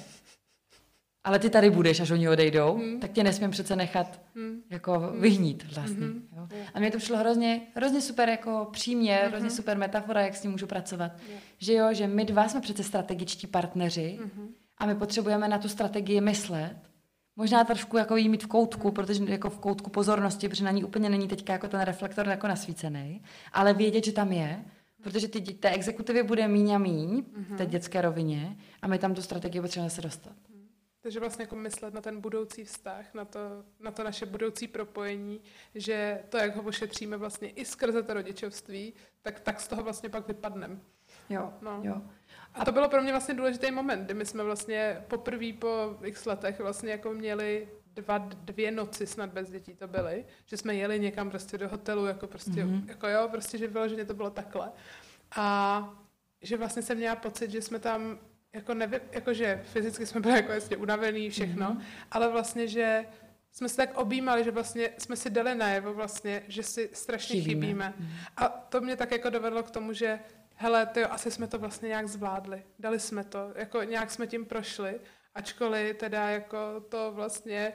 [1.25, 3.01] ale ty tady budeš, až oni odejdou, mm.
[3.01, 4.63] tak tě nesmím přece nechat mm.
[4.71, 5.21] jako mm.
[5.21, 6.07] vyhnít vlastně.
[6.07, 6.23] Mm-hmm.
[6.37, 6.49] Jo?
[6.75, 9.29] A mě to přišlo hrozně, hrozně super jako přímě, mm-hmm.
[9.29, 11.13] hrozně super metafora, jak s tím můžu pracovat.
[11.29, 11.43] Yeah.
[11.59, 15.69] Že jo, že my dva jsme přece strategičtí partneři, mm-hmm a my potřebujeme na tu
[15.69, 16.77] strategii myslet.
[17.37, 20.85] Možná trošku jako jí mít v koutku, protože jako v koutku pozornosti, protože na ní
[20.85, 23.23] úplně není teďka jako ten reflektor jako nasvícený,
[23.53, 24.65] ale vědět, že tam je,
[25.03, 29.15] protože ty, té exekutivě bude míň a míň v té dětské rovině a my tam
[29.15, 30.37] tu strategii potřebujeme se dostat.
[31.05, 33.39] Takže vlastně jako myslet na ten budoucí vztah, na to,
[33.81, 35.41] na to naše budoucí propojení,
[35.75, 40.09] že to, jak ho ošetříme vlastně i skrze to rodičovství, tak, tak z toho vlastně
[40.09, 40.79] pak vypadneme.
[41.31, 41.81] Jo, no.
[41.83, 42.03] jo.
[42.55, 46.27] A to bylo pro mě vlastně důležitý moment, kdy my jsme vlastně poprvé po x
[46.27, 51.01] letech vlastně jako měli dva, dvě noci snad bez dětí to byly, že jsme jeli
[51.01, 52.89] někam prostě do hotelu, jako prostě, mm-hmm.
[52.89, 54.73] jako jo, prostě, že vyloženě to bylo takhle.
[55.37, 56.05] A
[56.43, 58.19] že vlastně jsem měla pocit, že jsme tam
[58.53, 61.83] jako nevy, jako že fyzicky jsme byli jako jasně unavený všechno, mm-hmm.
[62.11, 63.07] ale vlastně, že
[63.53, 67.67] jsme se tak objímali, že vlastně jsme si dali najevo vlastně, že si strašně chybíme.
[67.67, 67.95] chybíme.
[68.01, 68.33] Mm-hmm.
[68.37, 70.19] A to mě tak jako dovedlo k tomu, že
[70.55, 74.45] hele, ty asi jsme to vlastně nějak zvládli, dali jsme to, jako nějak jsme tím
[74.45, 75.01] prošli,
[75.35, 77.73] ačkoliv teda jako to vlastně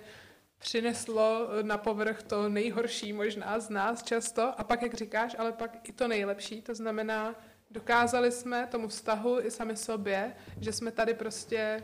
[0.58, 5.90] přineslo na povrch to nejhorší možná z nás často a pak, jak říkáš, ale pak
[5.90, 7.36] i to nejlepší, to znamená,
[7.72, 11.84] dokázali jsme tomu vztahu i sami sobě, že jsme tady prostě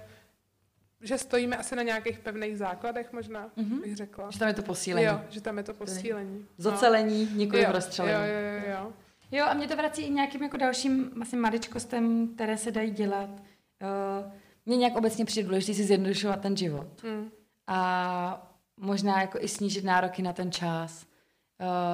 [1.01, 3.81] že stojíme asi na nějakých pevných základech možná, mm-hmm.
[3.81, 4.31] bych řekla.
[4.31, 5.07] Že tam je to posílení.
[5.07, 6.45] Jo, že tam je to posílení.
[6.57, 7.37] Zocelení, no.
[7.37, 8.13] nikoli jo, rozstřelení.
[8.13, 8.93] Jo, jo, jo, jo.
[9.31, 13.29] Jo, a mě to vrací i nějakým jako dalším asi maličkostem, které se dají dělat.
[13.29, 14.31] Uh,
[14.65, 17.03] mně nějak obecně přijde důležité si zjednodušovat ten život.
[17.03, 17.29] Mm.
[17.67, 21.05] A možná jako i snížit nároky na ten čas.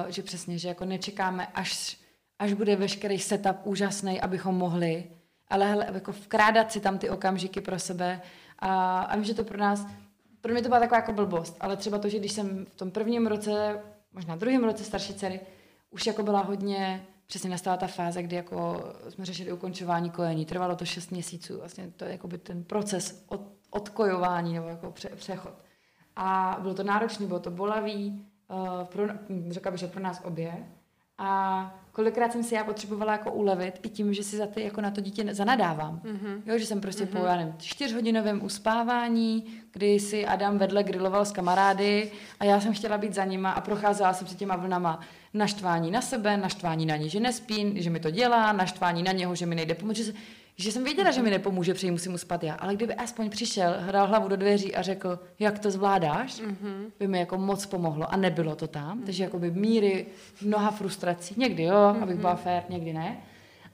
[0.04, 1.98] Uh, že přesně, že jako nečekáme, až,
[2.38, 5.04] až bude veškerý setup úžasný, abychom mohli,
[5.48, 8.20] ale hele, jako vkrádat si tam ty okamžiky pro sebe
[8.58, 9.86] a, a vím, že to pro nás,
[10.40, 12.90] pro mě to byla taková jako blbost, ale třeba to, že když jsem v tom
[12.90, 15.40] prvním roce, možná druhém roce starší dcery,
[15.90, 20.46] už jako byla hodně, přesně nastala ta fáze, kdy jako jsme řešili ukončování kojení.
[20.46, 24.90] Trvalo to 6 měsíců, vlastně to je jako by ten proces od, odkojování nebo jako
[24.90, 25.54] pře, přechod.
[26.16, 29.04] A bylo to náročné, bylo to bolavý, uh, pro,
[29.48, 30.66] řekla bych, že pro nás obě.
[31.18, 34.80] A kolikrát jsem si já potřebovala jako ulevit i tím, že si za ty, jako
[34.80, 36.00] na to dítě zanadávám.
[36.04, 36.42] Mm-hmm.
[36.46, 37.20] Jo, že jsem prostě mm-hmm.
[37.20, 42.72] po, já nevím, čtyřhodinovém uspávání, kdy si Adam vedle griloval s kamarády a já jsem
[42.72, 45.00] chtěla být za nima a procházela jsem si těma vlnama
[45.34, 49.34] naštvání na sebe, naštvání na ní, že nespí, že mi to dělá, naštvání na něho,
[49.34, 50.12] že mi nejde pomoct, že,
[50.56, 52.54] že jsem věděla, že mi nepomůže, protože musím uspat já.
[52.54, 56.90] Ale kdyby aspoň přišel, hrál hlavu do dveří a řekl, jak to zvládáš, mm-hmm.
[56.98, 58.12] by mi jako moc pomohlo.
[58.12, 59.00] A nebylo to tam.
[59.00, 59.04] Mm-hmm.
[59.04, 60.06] Takže by míry
[60.42, 61.34] mnoha frustrací.
[61.38, 62.02] Někdy jo, mm-hmm.
[62.02, 63.20] abych byla fér, někdy ne.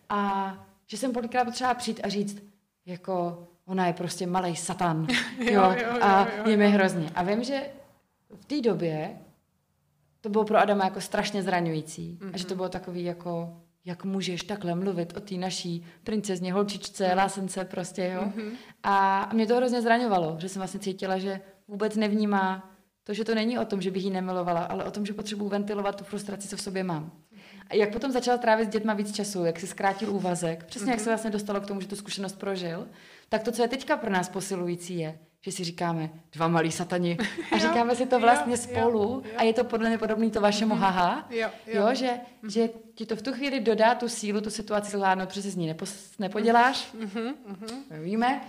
[0.08, 0.54] A
[0.86, 2.42] že jsem kolikrát potřeba přijít a říct,
[2.86, 5.06] jako ona je prostě malý satan.
[5.38, 7.10] jo, jo, jo, a jo, jo, je mi hrozně.
[7.14, 7.62] A vím, že
[8.34, 9.10] v té době
[10.20, 12.18] to bylo pro Adama jako strašně zraňující.
[12.20, 12.30] Mm-hmm.
[12.34, 12.56] A že to mhm.
[12.56, 13.56] bylo takový jako
[13.88, 17.16] jak můžeš takhle mluvit o té naší princezně, holčičce, mm.
[17.16, 18.22] lásence prostě, jo.
[18.22, 18.50] Mm-hmm.
[18.82, 22.74] A mě to hrozně zraňovalo, že jsem vlastně cítila, že vůbec nevnímá
[23.04, 25.48] to, že to není o tom, že bych ji nemilovala, ale o tom, že potřebuji
[25.48, 27.12] ventilovat tu frustraci, co v sobě mám.
[27.70, 30.90] A jak potom začala trávit s dětma víc času, jak si zkrátil úvazek, přesně mm-hmm.
[30.90, 31.10] jak se mhm.
[31.10, 32.88] vlastně dostalo k tomu, že tu zkušenost prožil,
[33.28, 35.18] tak to, co je teďka pro nás posilující, je,
[35.50, 37.18] že si říkáme dva malí satani
[37.52, 39.32] a říkáme si to vlastně jo, spolu jo, jo.
[39.36, 40.78] a je to podle mě podobný to vašemu mm-hmm.
[40.78, 41.82] haha, jo, jo.
[41.82, 42.48] jo že, mm-hmm.
[42.48, 45.56] že ti to v tu chvíli dodá tu sílu, tu situaci zvládnout, protože si z
[45.56, 45.84] ní nepo,
[46.18, 47.34] nepoděláš, mm-hmm.
[47.50, 48.02] mm-hmm.
[48.02, 48.40] víme,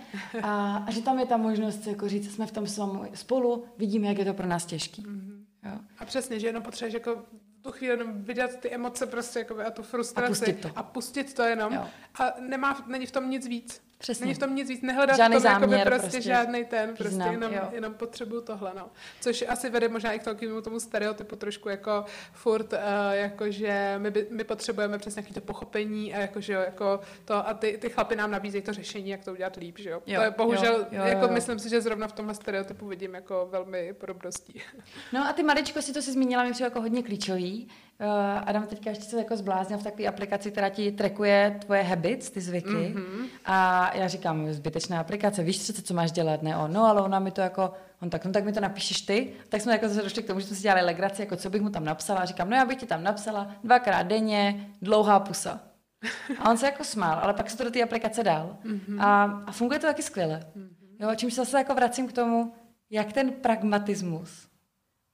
[0.42, 2.66] a, a že tam je ta možnost jako říct, jsme v tom
[3.14, 5.02] spolu, vidíme, jak je to pro nás těžký.
[5.02, 5.40] Mm-hmm.
[5.64, 5.78] Jo.
[5.98, 7.22] A přesně, že jenom potřebuješ jako
[7.62, 10.26] tu chvíli jenom vydat ty emoce prostě jako a tu frustraci.
[10.26, 10.70] A pustit to.
[10.76, 11.72] A pustit to jenom.
[11.72, 11.86] Jo.
[12.14, 13.90] A nemá, není v tom nic víc.
[14.00, 14.24] Přesně.
[14.24, 17.14] Není v tom nic víc, nehledat žádný v tom záměr, prostě, prostě žádný ten, prostě
[17.14, 18.90] Znám, jenom, jenom potřebuju tohle, no.
[19.20, 22.78] Což asi vede možná i k tomu, tomu stereotypu trošku jako furt, uh,
[23.12, 27.00] jako že my, by, my potřebujeme přesně nějaké to pochopení a jako, že jo, jako
[27.24, 30.02] to, a ty, ty chlapy nám nabízejí to řešení, jak to udělat líp, že jo.
[30.06, 31.32] jo to je bohužel, jo, jo, jako jo.
[31.32, 34.62] myslím si, že zrovna v tomhle stereotypu vidím jako velmi podobností.
[35.12, 37.68] No a ty maličko si to si zmínila, mi jako hodně klíčový.
[38.00, 42.30] Uh, Adam teďka ještě se jako zbláznil v takové aplikaci, která ti trekuje tvoje habits,
[42.30, 42.68] ty zvyky.
[42.68, 43.26] Mm-hmm.
[43.44, 46.72] A já říkám, zbytečná aplikace, víš přece, co máš dělat, ne on.
[46.72, 47.72] No, ale ona mi to jako,
[48.02, 49.32] on tak, no tak mi to napíšeš ty.
[49.48, 51.62] Tak jsme jako zase došli k tomu, že jsme si dělali legraci, jako co bych
[51.62, 52.20] mu tam napsala.
[52.20, 55.60] A říkám, no já bych ti tam napsala dvakrát denně, dlouhá pusa.
[56.38, 58.56] A on se jako smál, ale pak se to do té aplikace dal.
[58.64, 59.00] Mm-hmm.
[59.00, 60.46] A, a funguje to taky skvěle.
[60.56, 60.68] Mm-hmm.
[60.98, 62.52] Jo, čímž zase jako vracím k tomu,
[62.90, 64.49] jak ten pragmatismus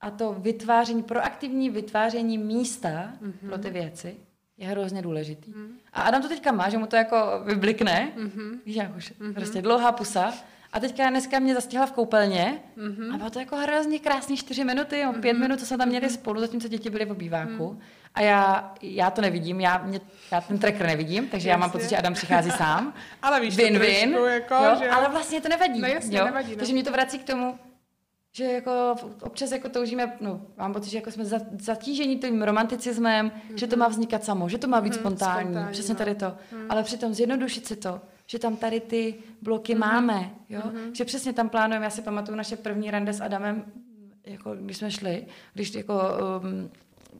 [0.01, 3.47] a to vytváření, proaktivní vytváření místa mm-hmm.
[3.47, 4.17] pro ty věci
[4.57, 5.51] je hrozně důležitý.
[5.51, 5.69] Mm-hmm.
[5.93, 8.59] A Adam to teďka má, že mu to jako vyblikne, mm-hmm.
[8.65, 9.33] víš, jak už, mm-hmm.
[9.33, 10.33] prostě dlouhá pusa.
[10.73, 13.13] A teďka dneska mě zastihla v koupelně mm-hmm.
[13.13, 15.21] a bylo to jako hrozně krásný čtyři minuty, mm-hmm.
[15.21, 16.13] pět minut, co jsme tam měli mm-hmm.
[16.13, 17.51] spolu, zatímco děti byly v obýváku.
[17.51, 17.79] Mm-hmm.
[18.15, 21.51] A já, já to nevidím, já, mě, já ten tracker nevidím, takže jasně.
[21.51, 22.93] já mám pocit, že Adam přichází sám.
[23.21, 24.89] ale víš, win, win, jako, jo, že...
[24.89, 25.81] ale vlastně to nevadí.
[25.81, 26.25] No jasně, jo?
[26.25, 26.51] nevadí.
[26.51, 26.57] No.
[26.57, 27.59] Takže mě to vrací k tomu,
[28.37, 31.25] že jako občas jako toužíme, no, mám pocit, že jako jsme
[31.59, 33.55] zatížení tím romanticismem, mm-hmm.
[33.55, 35.97] že to má vznikat samo, že to má být mm-hmm, spontánní, spontánní, přesně no.
[35.97, 36.35] tady to.
[36.51, 36.65] Mm.
[36.69, 39.79] Ale přitom zjednodušit si to, že tam tady ty bloky mm-hmm.
[39.79, 40.61] máme, jo?
[40.61, 40.91] Mm-hmm.
[40.91, 43.65] že přesně tam plánujeme, já si pamatuju naše první rande s Adamem,
[44.25, 46.69] jako když jsme šli, když jako um,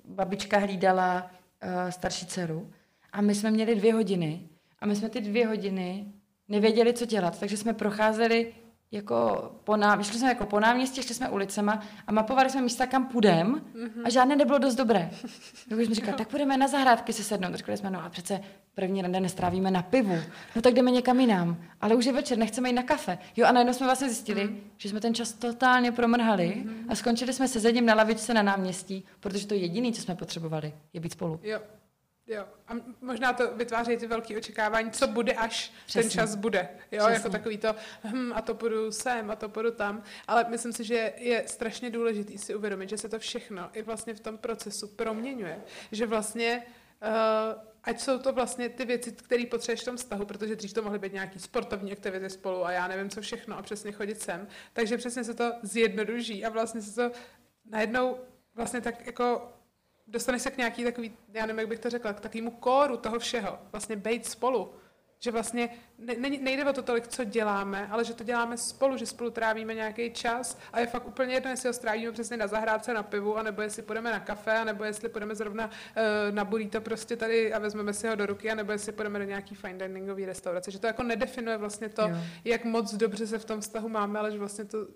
[0.06, 2.70] babička hlídala uh, starší dceru
[3.12, 4.50] a my jsme měli dvě hodiny
[4.80, 6.06] a my jsme ty dvě hodiny
[6.48, 8.54] nevěděli, co dělat, takže jsme procházeli
[8.92, 10.04] jako po ná...
[10.04, 14.02] šli jsme jako po náměstí, šli jsme ulicema a mapovali jsme místa, kam půjdem mm-hmm.
[14.06, 15.10] a žádné nebylo dost dobré.
[15.70, 17.56] Tak jsme říkali, tak půjdeme na zahrádky se sednout.
[17.56, 18.40] Říkali jsme, no a přece
[18.74, 20.18] první rande nestrávíme na pivu.
[20.56, 21.58] No tak jdeme někam jinam.
[21.82, 23.18] Ale už je večer, nechceme jít na kafe.
[23.36, 24.60] Jo a najednou jsme vlastně zjistili, mm.
[24.78, 26.86] že jsme ten čas totálně promrhali mm-hmm.
[26.90, 31.00] a skončili jsme sezením na lavičce na náměstí, protože to jediné, co jsme potřebovali, je
[31.00, 31.40] být spolu.
[31.44, 31.60] Jo.
[32.28, 36.02] Jo, a možná to vytváří ty velké očekávání, co bude, až Přesně.
[36.02, 36.70] ten čas bude.
[36.92, 37.14] Jo, Přesně.
[37.14, 40.04] jako takový to, hm, a to půjdu sem, a to půjdu tam.
[40.28, 44.14] Ale myslím si, že je strašně důležité si uvědomit, že se to všechno i vlastně
[44.14, 45.62] v tom procesu proměňuje.
[45.92, 46.64] Že vlastně
[47.02, 50.82] uh, ať jsou to vlastně ty věci, které potřebuješ v tom vztahu, protože dřív to
[50.82, 54.48] mohly být nějaký sportovní aktivity spolu a já nevím co všechno a přesně chodit sem.
[54.74, 57.18] Takže přesně se to zjednoduší a vlastně se to
[57.70, 58.18] najednou
[58.56, 59.54] vlastně tak jako
[60.08, 63.20] dostaneš se k nějaký takový, já nevím, jak bych to řekla, k takovému kóru toho
[63.20, 64.74] všeho, vlastně být spolu.
[65.20, 69.06] Že vlastně ne, nejde o to tolik, co děláme, ale že to děláme spolu, že
[69.06, 72.94] spolu trávíme nějaký čas a je fakt úplně jedno, jestli ho strávíme přesně na zahrádce
[72.94, 77.16] na pivu, anebo jestli půjdeme na kafe, nebo jestli půjdeme zrovna uh, na burrito prostě
[77.16, 80.72] tady a vezmeme si ho do ruky, anebo jestli půjdeme do nějaký fine diningové restaurace.
[80.72, 82.18] Že to jako nedefinuje vlastně to, jo.
[82.46, 84.88] jak moc dobře se v tom vztahu máme, ale že vlastně to...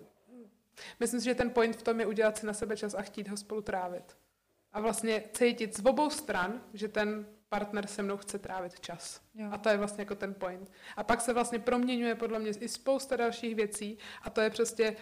[1.00, 3.28] Myslím si, že ten point v tom je udělat si na sebe čas a chtít
[3.28, 4.16] ho spolu trávit.
[4.72, 9.20] A vlastně cítit z obou stran, že ten partner se mnou chce trávit čas.
[9.34, 9.48] Jo.
[9.52, 10.72] A to je vlastně jako ten point.
[10.96, 14.96] A pak se vlastně proměňuje podle mě i spousta dalších věcí a to je prostě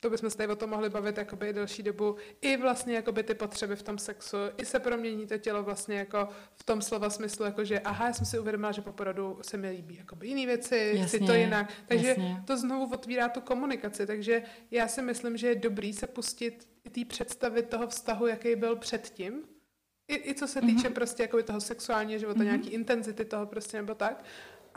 [0.00, 3.34] to bychom se tady o tom mohli bavit jakoby delší dobu, i vlastně jakoby ty
[3.34, 7.44] potřeby v tom sexu, i se promění to tělo vlastně jako v tom slova smyslu,
[7.44, 10.46] jako že aha, já jsem si uvědomila, že po porodu se mi líbí jakoby jiný
[10.46, 11.72] věci, jasně, chci to jinak.
[11.86, 12.42] Takže jasně.
[12.46, 17.04] to znovu otvírá tu komunikaci, takže já si myslím, že je dobrý se pustit té
[17.04, 19.44] představy toho vztahu, jaký byl předtím,
[20.08, 20.92] i, i co se týče mm-hmm.
[20.92, 22.44] prostě jako toho sexuálního života, mm-hmm.
[22.44, 24.24] nějaký intenzity toho prostě nebo tak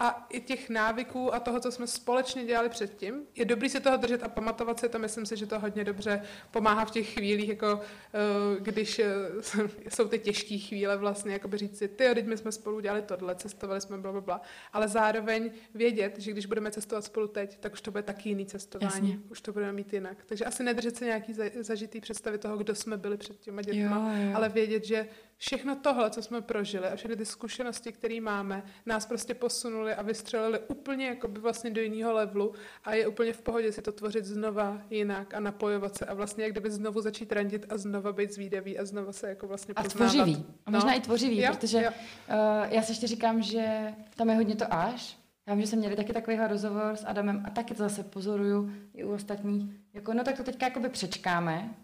[0.02, 3.24] a i těch návyků a toho, co jsme společně dělali předtím.
[3.36, 5.00] Je dobrý si toho držet a pamatovat si to.
[5.00, 6.22] Myslím si, že to hodně dobře
[6.52, 9.06] pomáhá v těch chvílích, jako eh, když eh,
[9.90, 13.02] jsou ty těžké chvíle vlastně, jako by říct si, ty, teď my jsme spolu dělali
[13.02, 14.42] tohle, cestovali jsme, bla, bla, bla.
[14.74, 18.46] Ale zároveň vědět, že když budeme cestovat spolu teď, tak už to bude taky jiný
[18.46, 19.10] cestování.
[19.10, 19.20] Jasně.
[19.30, 20.18] Už to budeme mít jinak.
[20.26, 24.26] Takže asi nedržet se nějaký zažitý představy toho, kdo jsme byli před těma dětma, jo,
[24.26, 24.36] jo.
[24.36, 25.08] ale vědět, že
[25.40, 30.02] všechno tohle, co jsme prožili a všechny ty zkušenosti, které máme, nás prostě posunuli a
[30.02, 33.92] vystřelili úplně jako by vlastně do jiného levelu a je úplně v pohodě si to
[33.92, 38.12] tvořit znova jinak a napojovat se a vlastně jak kdyby znovu začít randit a znova
[38.12, 39.96] být zvídavý a znova se jako vlastně poznávat.
[39.96, 40.46] A tvořivý.
[40.66, 40.98] A možná no.
[40.98, 41.92] i tvořivý, jo, protože jo.
[41.92, 45.18] Uh, já si ještě říkám, že tam je hodně to až.
[45.48, 48.72] Já vím, že jsme měli taky takovýhle rozhovor s Adamem a taky to zase pozoruju
[48.94, 49.72] i u ostatních.
[49.94, 51.76] Jako, no tak to teďka jakoby přečkáme,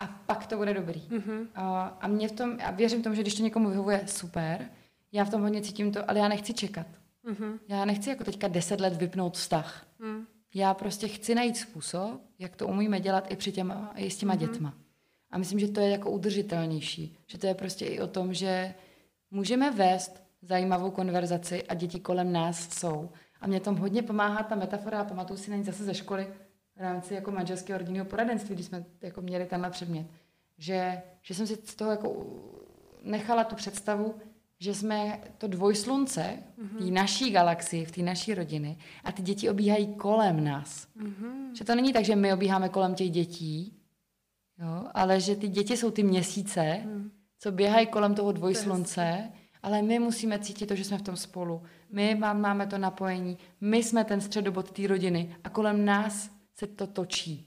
[0.00, 1.00] a pak to bude dobrý.
[1.00, 1.46] Mm-hmm.
[1.54, 4.70] A, a mě v tom, a věřím tomu, že když to někomu vyhovuje, super,
[5.12, 6.86] já v tom hodně cítím to, ale já nechci čekat.
[7.24, 7.58] Mm-hmm.
[7.68, 9.86] Já nechci jako teďka deset let vypnout vztah.
[9.98, 10.26] Mm.
[10.54, 14.34] Já prostě chci najít způsob, jak to umíme dělat i, při těma, i s těma
[14.34, 14.38] mm-hmm.
[14.38, 14.74] dětma.
[15.30, 17.18] A myslím, že to je jako udržitelnější.
[17.26, 18.74] Že to je prostě i o tom, že
[19.30, 23.10] můžeme vést zajímavou konverzaci a děti kolem nás jsou.
[23.40, 26.28] A mě tom hodně pomáhá ta metafora, a pamatuju si na ní zase ze školy,
[26.76, 30.06] v rámci jako manželského rodinného poradenství, když jsme jako měli tenhle předmět,
[30.58, 32.26] že, že jsem si z toho jako
[33.02, 34.14] nechala tu představu,
[34.58, 39.50] že jsme to dvojslunce v té naší galaxii, v té naší rodiny a ty děti
[39.50, 40.88] obíhají kolem nás.
[40.96, 41.52] Mm-hmm.
[41.54, 43.76] Že to není tak, že my obíháme kolem těch dětí,
[44.58, 47.10] jo, ale že ty děti jsou ty měsíce, mm.
[47.38, 49.30] co běhají kolem toho dvojslunce,
[49.62, 51.62] ale my musíme cítit to, že jsme v tom spolu.
[51.92, 56.86] My máme to napojení, my jsme ten středobod té rodiny a kolem nás se to
[56.86, 57.46] točí.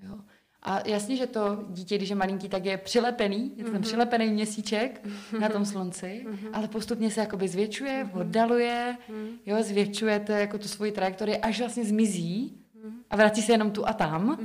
[0.00, 0.18] Jo?
[0.62, 3.84] A jasně, že to dítě, když je malinký, tak je přilepený, je to ten mm-hmm.
[3.84, 5.06] přilepený měsíček
[5.40, 6.50] na tom slunci, mm-hmm.
[6.52, 8.20] ale postupně se jakoby zvětšuje, mm-hmm.
[8.20, 8.96] oddaluje,
[9.46, 12.58] jo, zvětšuje to jako tu svoji trajektorii, až vlastně zmizí
[13.10, 14.38] a vrací se jenom tu a tam,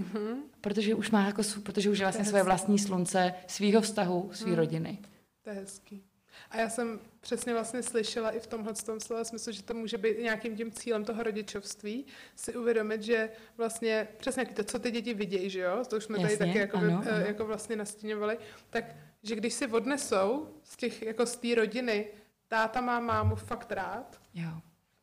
[0.61, 4.99] protože už má jako, protože už je vlastně své vlastní slunce, svýho vztahu, svý rodiny.
[5.43, 6.03] To je hezký.
[6.51, 9.97] A já jsem přesně vlastně slyšela i v tomhle tom slova smyslu, že to může
[9.97, 15.13] být nějakým tím cílem toho rodičovství, si uvědomit, že vlastně přesně to, co ty děti
[15.13, 17.25] vidějí, že jo, to už jsme Jasně, tady taky jako, ano, by, ano.
[17.25, 18.37] jako vlastně nastíňovali,
[18.69, 18.85] tak
[19.23, 22.07] že když si odnesou z těch, jako z té rodiny,
[22.47, 24.49] táta má mámu fakt rád, jo.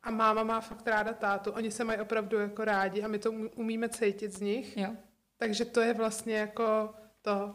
[0.03, 3.33] a máma má fakt ráda tátu, oni se mají opravdu jako rádi a my to
[3.33, 4.97] umíme cítit z nich, jo.
[5.37, 7.55] takže to je vlastně jako to,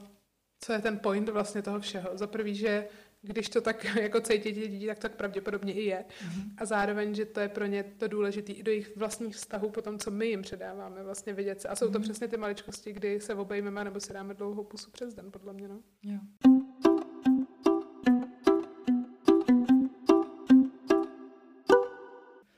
[0.60, 2.10] co je ten point vlastně toho všeho.
[2.14, 2.88] Za prvý, že
[3.22, 6.06] když to tak jako cítí děti, tak tak pravděpodobně i je.
[6.08, 6.52] Mm-hmm.
[6.58, 9.82] A zároveň, že to je pro ně to důležité i do jejich vlastních vztahů po
[9.82, 11.68] tom, co my jim předáváme, vlastně vidět se.
[11.68, 12.02] A jsou to mm-hmm.
[12.02, 15.68] přesně ty maličkosti, kdy se obejmeme nebo si dáme dlouhou pusu přes den, podle mě.
[15.68, 15.80] No.
[16.04, 16.20] Jo.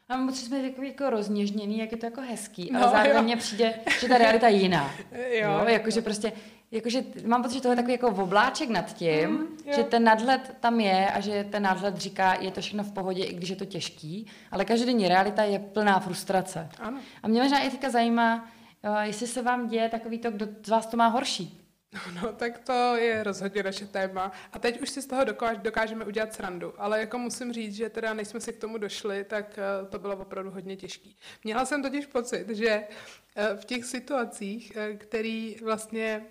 [0.10, 2.92] A mám pocit, že jsme takový jako rozněžněný, jak je to jako hezký, ale no,
[2.92, 4.96] zároveň mně přijde, že ta realita je jiná.
[5.12, 6.32] jo, jo, jakože prostě
[6.72, 10.56] jakože mám pocit, že to je takový jako obláček nad tím, mm, že ten nadhled
[10.60, 13.56] tam je a že ten nadhled říká, je to všechno v pohodě, i když je
[13.56, 16.70] to těžký, ale každodenní realita je plná frustrace.
[16.80, 17.00] Ano.
[17.24, 18.50] A mě možná i teďka zajímá,
[18.84, 21.58] eh, jestli se vám děje takový to, kdo z vás to má horší.
[22.22, 24.32] No, tak to je rozhodně naše téma.
[24.54, 26.74] A teď už si z toho dokáž, dokážeme udělat srandu.
[26.78, 30.00] Ale jako musím říct, že teda než jsme si k tomu došli, tak uh, to
[30.00, 31.16] bylo opravdu hodně těžký.
[31.44, 36.26] Měla jsem totiž pocit, že uh, v těch situacích, uh, který vlastně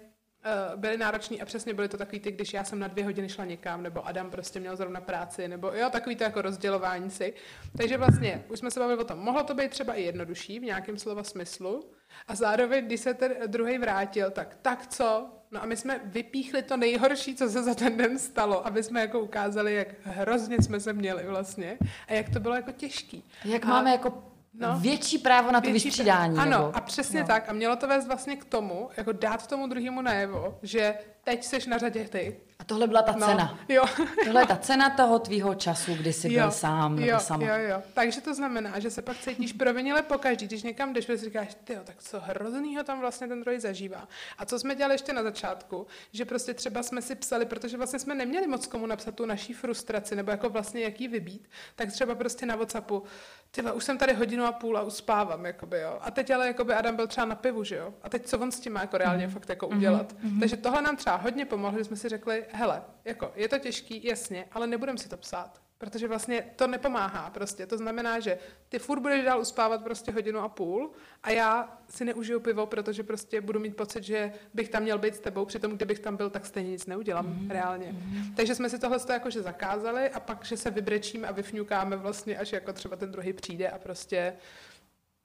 [0.76, 3.44] byly nároční a přesně byly to takový ty, když já jsem na dvě hodiny šla
[3.44, 7.34] někam, nebo Adam prostě měl zrovna práci, nebo jo, takový to jako rozdělování si.
[7.76, 10.62] Takže vlastně, už jsme se bavili o tom, mohlo to být třeba i jednodušší v
[10.62, 11.90] nějakém slova smyslu,
[12.28, 15.30] a zároveň, když se ten druhý vrátil, tak tak co?
[15.50, 19.00] No a my jsme vypíchli to nejhorší, co se za ten den stalo, aby jsme
[19.00, 21.78] jako ukázali, jak hrozně jsme se měli vlastně
[22.08, 23.24] a jak to bylo jako těžký.
[23.44, 24.24] Jak a máme jako
[24.54, 26.38] No, větší právo na to větší vystřídání.
[26.38, 26.76] Ano, nebo?
[26.76, 27.26] a přesně no.
[27.26, 27.48] tak.
[27.48, 30.94] A mělo to vést vlastně k tomu, jako dát tomu druhému najevo, že
[31.30, 32.36] teď seš na řadě ty.
[32.58, 33.58] A tohle byla ta no, cena.
[33.68, 33.84] Jo.
[34.24, 37.46] tohle je ta cena toho tvýho času, kdy jsi jo, byl sám nebo jo, sama.
[37.46, 37.82] Jo, jo.
[37.94, 41.78] Takže to znamená, že se pak cítíš provinile pokaždý, když někam jdeš, si říkáš, ty
[41.84, 44.08] tak co hroznýho tam vlastně ten druhý zažívá.
[44.38, 47.98] A co jsme dělali ještě na začátku, že prostě třeba jsme si psali, protože vlastně
[47.98, 52.14] jsme neměli moc komu napsat tu naší frustraci, nebo jako vlastně jaký vybít, tak třeba
[52.14, 53.02] prostě na WhatsAppu,
[53.50, 55.98] ty už jsem tady hodinu a půl a uspávám, jakoby, jo.
[56.00, 57.94] A teď ale jakoby Adam byl třeba na pivu, že jo.
[58.02, 59.32] A teď co on s tím má jako reálně mm.
[59.32, 60.12] fakt jako udělat.
[60.12, 60.40] Mm-hmm.
[60.40, 64.04] Takže tohle nám třeba hodně pomohlo, že jsme si řekli, hele, jako je to těžký,
[64.04, 65.60] jasně, ale nebudem si to psát.
[65.78, 67.66] Protože vlastně to nepomáhá prostě.
[67.66, 70.92] To znamená, že ty furt budeš dál uspávat prostě hodinu a půl
[71.22, 75.14] a já si neužiju pivo, protože prostě budu mít pocit, že bych tam měl být
[75.14, 77.50] s tebou, přitom kdybych tam byl, tak stejně nic neudělám mm.
[77.50, 77.92] reálně.
[77.92, 78.34] Mm.
[78.36, 82.52] Takže jsme si tohle jakože zakázali a pak, že se vybrečíme a vyfňukáme vlastně, až
[82.52, 84.36] jako třeba ten druhý přijde a prostě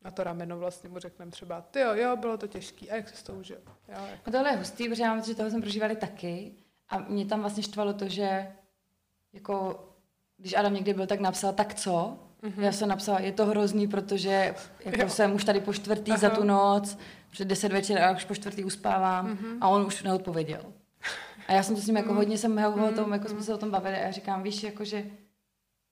[0.06, 3.10] na to rameno vlastně mu řekneme třeba, ty jo, jo, bylo to těžký, a jak
[3.10, 3.58] se to užil.
[3.66, 4.22] Jo, jako.
[4.26, 6.52] A tohle je hustý, protože já že toho jsme prožívali taky
[6.90, 8.48] a mě tam vlastně štvalo to, že
[9.34, 9.86] jako
[10.38, 12.20] když Adam někdy byl, tak napsal, tak co?
[12.44, 12.62] Mm-hmm.
[12.62, 16.20] Já jsem napsala, je to hrozný, protože jako jsem už tady po čtvrtý Aha.
[16.20, 16.98] za tu noc,
[17.32, 19.58] před deset večer a už po čtvrtý uspávám mm-hmm.
[19.62, 20.62] a on už neodpověděl.
[21.48, 22.16] A já jsem to s ním jako mm-hmm.
[22.16, 24.64] hodně jsem ho o tom, jako jsme se o tom bavili a já říkám, víš,
[24.64, 25.06] jakože,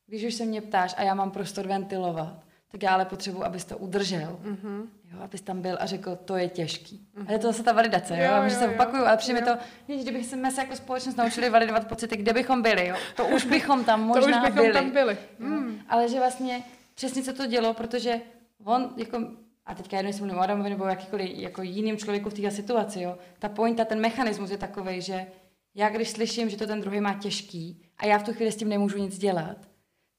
[0.08, 2.44] když už se mě ptáš a já mám prostor ventilovat,
[2.74, 4.40] tak já ale potřebuji, abys to udržel.
[4.44, 4.86] Mm-hmm.
[5.14, 7.08] Jo, abys tam byl a řekl, to je těžký.
[7.18, 7.26] Mm-hmm.
[7.28, 9.58] A je to zase ta validace, jo, jo, že se opakuju, ale přijde mi to,
[9.88, 13.84] víš, kdybychom se jako společnost naučili validovat pocity, kde bychom byli, jo, to už bychom
[13.84, 14.74] tam možná to už bychom byli.
[14.74, 15.18] Tam byli.
[15.40, 15.80] Mm.
[15.90, 16.64] Ale že vlastně
[16.96, 18.22] přesně se to dělo, protože
[18.64, 19.20] on jako
[19.66, 23.02] a teďka jedno, jestli mluvím o Adamovi nebo jakýkoliv jako jiným člověku v té situaci,
[23.02, 25.28] jo, ta pointa, ten mechanismus je takový, že
[25.76, 28.56] já když slyším, že to ten druhý má těžký a já v tu chvíli s
[28.56, 29.58] tím nemůžu nic dělat,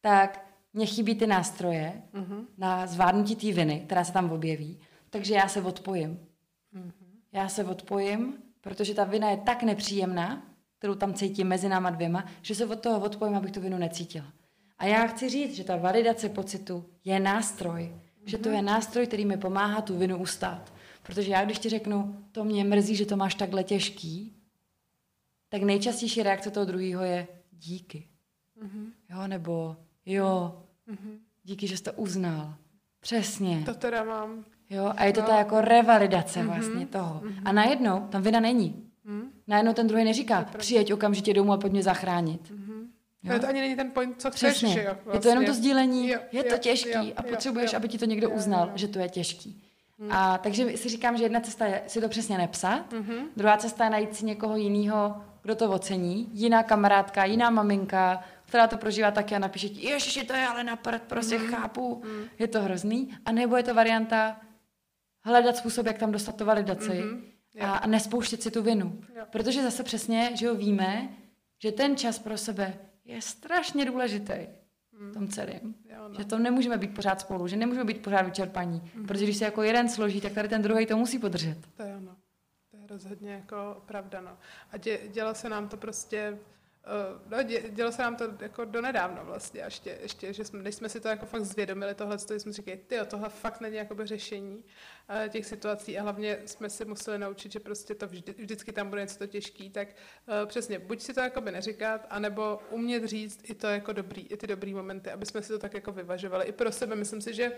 [0.01, 0.44] tak
[0.75, 2.45] mně chybí ty nástroje mm-hmm.
[2.59, 4.79] na zvládnutí té viny, která se tam objeví,
[5.11, 6.19] takže já se odpojím.
[6.75, 6.93] Mm-hmm.
[7.33, 10.43] Já se odpojím, protože ta vina je tak nepříjemná,
[10.79, 14.27] kterou tam cítím mezi náma dvěma, že se od toho odpojím, abych tu vinu necítila.
[14.79, 18.25] A já chci říct, že ta validace pocitu je nástroj, mm-hmm.
[18.25, 20.73] že to je nástroj, který mi pomáhá tu vinu ustát.
[21.03, 24.37] Protože já, když ti řeknu, to mě mrzí, že to máš takhle těžký,
[25.49, 28.09] tak nejčastější reakce toho druhého je díky.
[28.63, 28.87] Mm-hmm.
[29.11, 31.19] Jo, nebo jo, mm-hmm.
[31.45, 32.55] díky, že jsi to uznal.
[33.01, 33.63] Přesně.
[33.65, 34.45] To teda mám.
[34.71, 35.27] Jo, a je to no.
[35.27, 36.47] ta jako revalidace mm-hmm.
[36.47, 37.21] vlastně toho.
[37.25, 37.43] Mm-hmm.
[37.45, 38.91] A najednou tam vina není.
[39.05, 39.31] Mm.
[39.47, 42.53] Najednou ten druhý neříká, přijeď okamžitě domů a pojď mě zachránit.
[42.53, 42.87] Mm-hmm.
[43.23, 43.39] Jo?
[43.39, 44.83] To ani není ten point, co chceš, Přesně.
[44.83, 44.97] jo?
[45.05, 45.13] Vlastně.
[45.13, 45.63] Je to jenom to vlastně.
[45.63, 48.35] sdílení, jo, je to jo, těžký jo, a potřebuješ, jo, aby ti to někdo jo,
[48.37, 48.73] uznal, jo.
[48.75, 49.63] že to je těžký.
[49.99, 50.13] Mm.
[50.13, 53.27] A takže si říkám, že jedna cesta je si to přesně nepsat, mm-hmm.
[53.37, 58.67] druhá cesta je najít si někoho jiného, kdo to ocení, jiná kamarádka, jiná maminka, která
[58.67, 61.47] to prožívá taky a napíše ti, ježiši, to je ale na prd, prostě mm.
[61.47, 62.25] chápu, mm.
[62.39, 63.19] je to hrozný.
[63.25, 64.41] A nebo je to varianta
[65.25, 67.23] hledat způsob, jak tam dostat to validaci mm-hmm.
[67.61, 69.01] a, a nespouštět si tu vinu.
[69.17, 69.25] Jo.
[69.31, 71.09] Protože zase přesně, že jo, víme,
[71.63, 74.47] že ten čas pro sebe je strašně důležitý
[74.93, 75.11] mm.
[75.11, 75.75] v tom celém.
[76.09, 76.15] No.
[76.19, 78.91] Že to nemůžeme být pořád spolu, že nemůžeme být pořád vyčerpaní.
[78.95, 79.07] Mm.
[79.07, 81.59] Protože když se jako jeden složí, tak tady ten druhý to musí podržet.
[81.77, 82.17] To je ono.
[82.71, 84.39] To je rozhodně jako pravda, no.
[84.73, 86.39] A dě, dělo se nám to prostě
[87.31, 90.89] no, dě, dělo se nám to jako donedávno vlastně, ještě, ještě že jsme, než jsme
[90.89, 94.57] si to jako fakt zvědomili tohle, to jsme říkali, ty tohle fakt není jakoby řešení
[94.57, 98.89] uh, těch situací a hlavně jsme si museli naučit, že prostě to vždy, vždycky tam
[98.89, 103.51] bude něco to těžký, tak uh, přesně, buď si to jakoby neříkat, anebo umět říct
[103.51, 106.45] i to jako dobrý, i ty dobrý momenty, aby jsme si to tak jako vyvažovali
[106.45, 106.97] i pro sebe.
[106.97, 107.53] Myslím si, že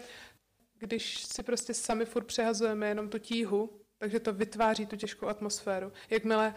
[0.78, 5.92] když si prostě sami furt přehazujeme jenom tu tíhu, takže to vytváří tu těžkou atmosféru.
[6.10, 6.54] Jakmile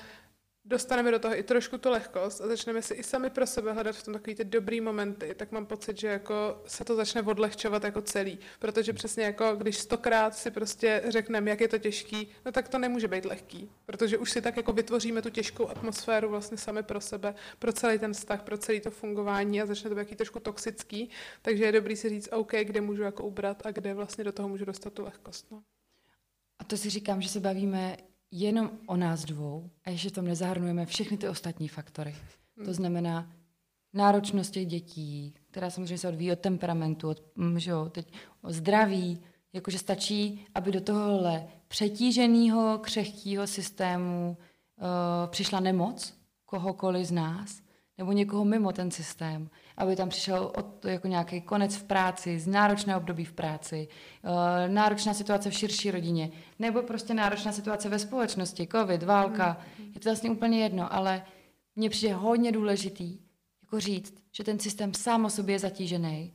[0.70, 3.96] dostaneme do toho i trošku tu lehkost a začneme si i sami pro sebe hledat
[3.96, 7.84] v tom takový ty dobrý momenty, tak mám pocit, že jako se to začne odlehčovat
[7.84, 8.40] jako celý.
[8.60, 12.78] Protože přesně jako když stokrát si prostě řekneme, jak je to těžký, no tak to
[12.78, 13.72] nemůže být lehký.
[13.86, 18.00] Protože už si tak jako vytvoříme tu těžkou atmosféru vlastně sami pro sebe, pro celý
[18.00, 21.10] ten vztah, pro celé to fungování a začne to být trošku toxický.
[21.42, 24.50] Takže je dobrý si říct, OK, kde můžu jako ubrat a kde vlastně do toho
[24.50, 25.52] můžu dostat tu lehkost.
[25.52, 25.64] No.
[26.60, 27.98] A to si říkám, že se bavíme
[28.32, 32.16] jenom o nás dvou a ještě tam nezahrnujeme všechny ty ostatní faktory.
[32.58, 32.66] Hmm.
[32.66, 33.32] To znamená
[33.94, 38.52] náročnost těch dětí, která samozřejmě se odvíjí od temperamentu, od, mm, že jo, teď, o
[38.52, 39.20] zdraví,
[39.54, 44.38] jakože stačí, aby do tohohle přetíženého, křehkého systému
[45.28, 46.14] přišla nemoc
[46.46, 47.62] kohokoliv z nás,
[47.98, 49.50] nebo někoho mimo ten systém,
[49.80, 53.88] aby tam přišel od, jako nějaký konec v práci, z náročné období v práci,
[54.24, 59.86] uh, náročná situace v širší rodině, nebo prostě náročná situace ve společnosti, covid, válka, mm.
[59.94, 61.24] je to vlastně úplně jedno, ale
[61.76, 63.20] mně přijde hodně důležitý
[63.62, 66.34] jako říct, že ten systém sám o sobě je zatížený,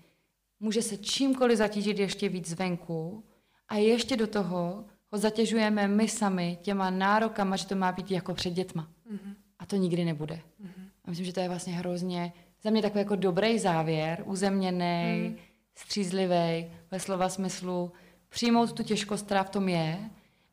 [0.60, 3.24] může se čímkoliv zatížit ještě víc zvenku
[3.68, 8.34] a ještě do toho ho zatěžujeme my sami těma nárokama, že to má být jako
[8.34, 8.88] před dětma.
[9.12, 9.34] Mm-hmm.
[9.58, 10.34] A to nikdy nebude.
[10.34, 10.88] Mm-hmm.
[11.04, 12.32] A myslím, že to je vlastně hrozně
[12.64, 15.36] za mě takový jako dobrý závěr, uzemněný, mm.
[15.74, 17.92] střízlivý, ve slova smyslu
[18.28, 19.98] přijmout tu těžkost, která v tom je,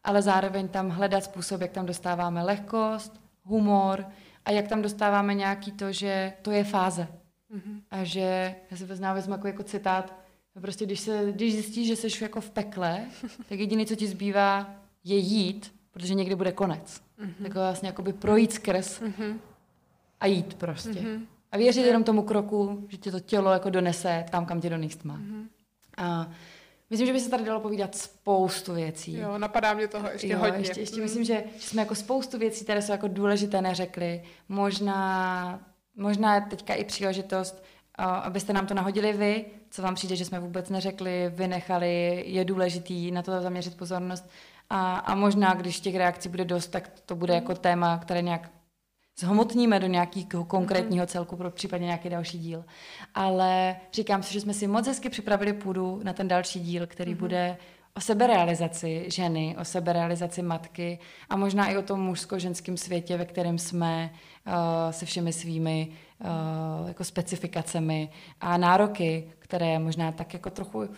[0.03, 4.05] ale zároveň tam hledat způsob, jak tam dostáváme lehkost, humor
[4.45, 7.07] a jak tam dostáváme nějaký to, že to je fáze.
[7.55, 7.81] Mm-hmm.
[7.91, 10.13] A že, já si vezmu, vezmu jako, jako citát,
[10.61, 13.05] prostě když, se, když zjistíš, že jsi jako v pekle,
[13.49, 17.01] tak jediné, co ti zbývá, je jít, protože někdy bude konec.
[17.19, 17.43] Mm-hmm.
[17.43, 19.39] Tak vlastně jakoby projít skrz mm-hmm.
[20.19, 20.89] a jít prostě.
[20.89, 21.25] Mm-hmm.
[21.51, 25.03] A věřit jenom tomu kroku, že tě to tělo jako donese tam, kam tě donést
[25.03, 25.17] má.
[25.17, 25.47] Mm-hmm.
[25.97, 26.27] A
[26.89, 29.17] myslím, že by se tady dalo povídat spoustu věcí.
[29.17, 30.59] Jo, napadá mě toho ještě jo, hodně.
[30.59, 31.03] Ještě, ještě mm.
[31.03, 34.23] myslím, že, jsme jako spoustu věcí, které jsou jako důležité, neřekli.
[34.49, 35.59] Možná,
[35.95, 37.63] možná teďka i příležitost,
[37.97, 43.11] abyste nám to nahodili vy, co vám přijde, že jsme vůbec neřekli, vynechali, je důležitý
[43.11, 44.29] na to zaměřit pozornost.
[44.69, 48.49] A, a možná, když těch reakcí bude dost, tak to bude jako téma, které nějak
[49.19, 52.65] zhmotníme do nějakého konkrétního celku pro případně nějaký další díl.
[53.13, 57.13] Ale říkám si, že jsme si moc hezky připravili půdu na ten další díl, který
[57.13, 57.19] mm-hmm.
[57.19, 57.57] bude
[57.97, 60.99] o seberealizaci ženy, o seberealizaci matky
[61.29, 64.13] a možná i o tom mužsko-ženském světě, ve kterém jsme
[64.47, 64.53] uh,
[64.91, 65.87] se všemi svými
[66.19, 68.09] uh, jako specifikacemi
[68.41, 70.89] a nároky, které možná tak jako trochu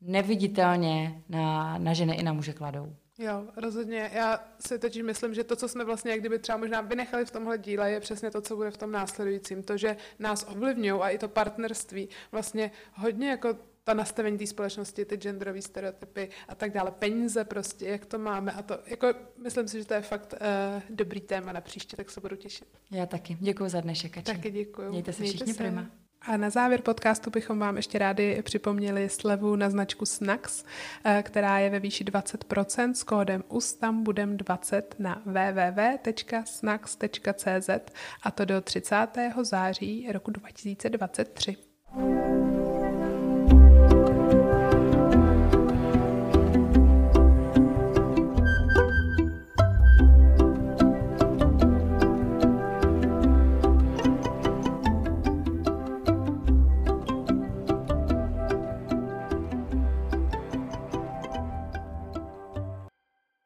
[0.00, 2.96] neviditelně na, na ženy i na muže kladou.
[3.18, 4.10] Jo, rozhodně.
[4.14, 7.30] Já si totiž myslím, že to, co jsme vlastně jak kdyby třeba možná vynechali v
[7.30, 9.62] tomhle díle, je přesně to, co bude v tom následujícím.
[9.62, 15.04] To, že nás ovlivňují a i to partnerství vlastně hodně jako ta nastavení té společnosti,
[15.04, 19.68] ty genderové stereotypy a tak dále, peníze prostě, jak to máme a to, jako myslím
[19.68, 22.68] si, že to je fakt uh, dobrý téma na příště, tak se budu těšit.
[22.90, 23.36] Já taky.
[23.40, 24.22] Děkuji za dnešek.
[24.22, 24.90] Taky děkuji.
[24.90, 25.62] Mějte se všichni Mějte se.
[25.62, 25.90] prima.
[26.26, 30.64] A na závěr podcastu bychom vám ještě rádi připomněli slevu na značku Snacks,
[31.04, 36.50] eh, která je ve výši 20% s kódem USTAM budem 20 na www.snacks.cz
[38.22, 39.44] a to do 30.
[39.44, 41.56] září roku 2023.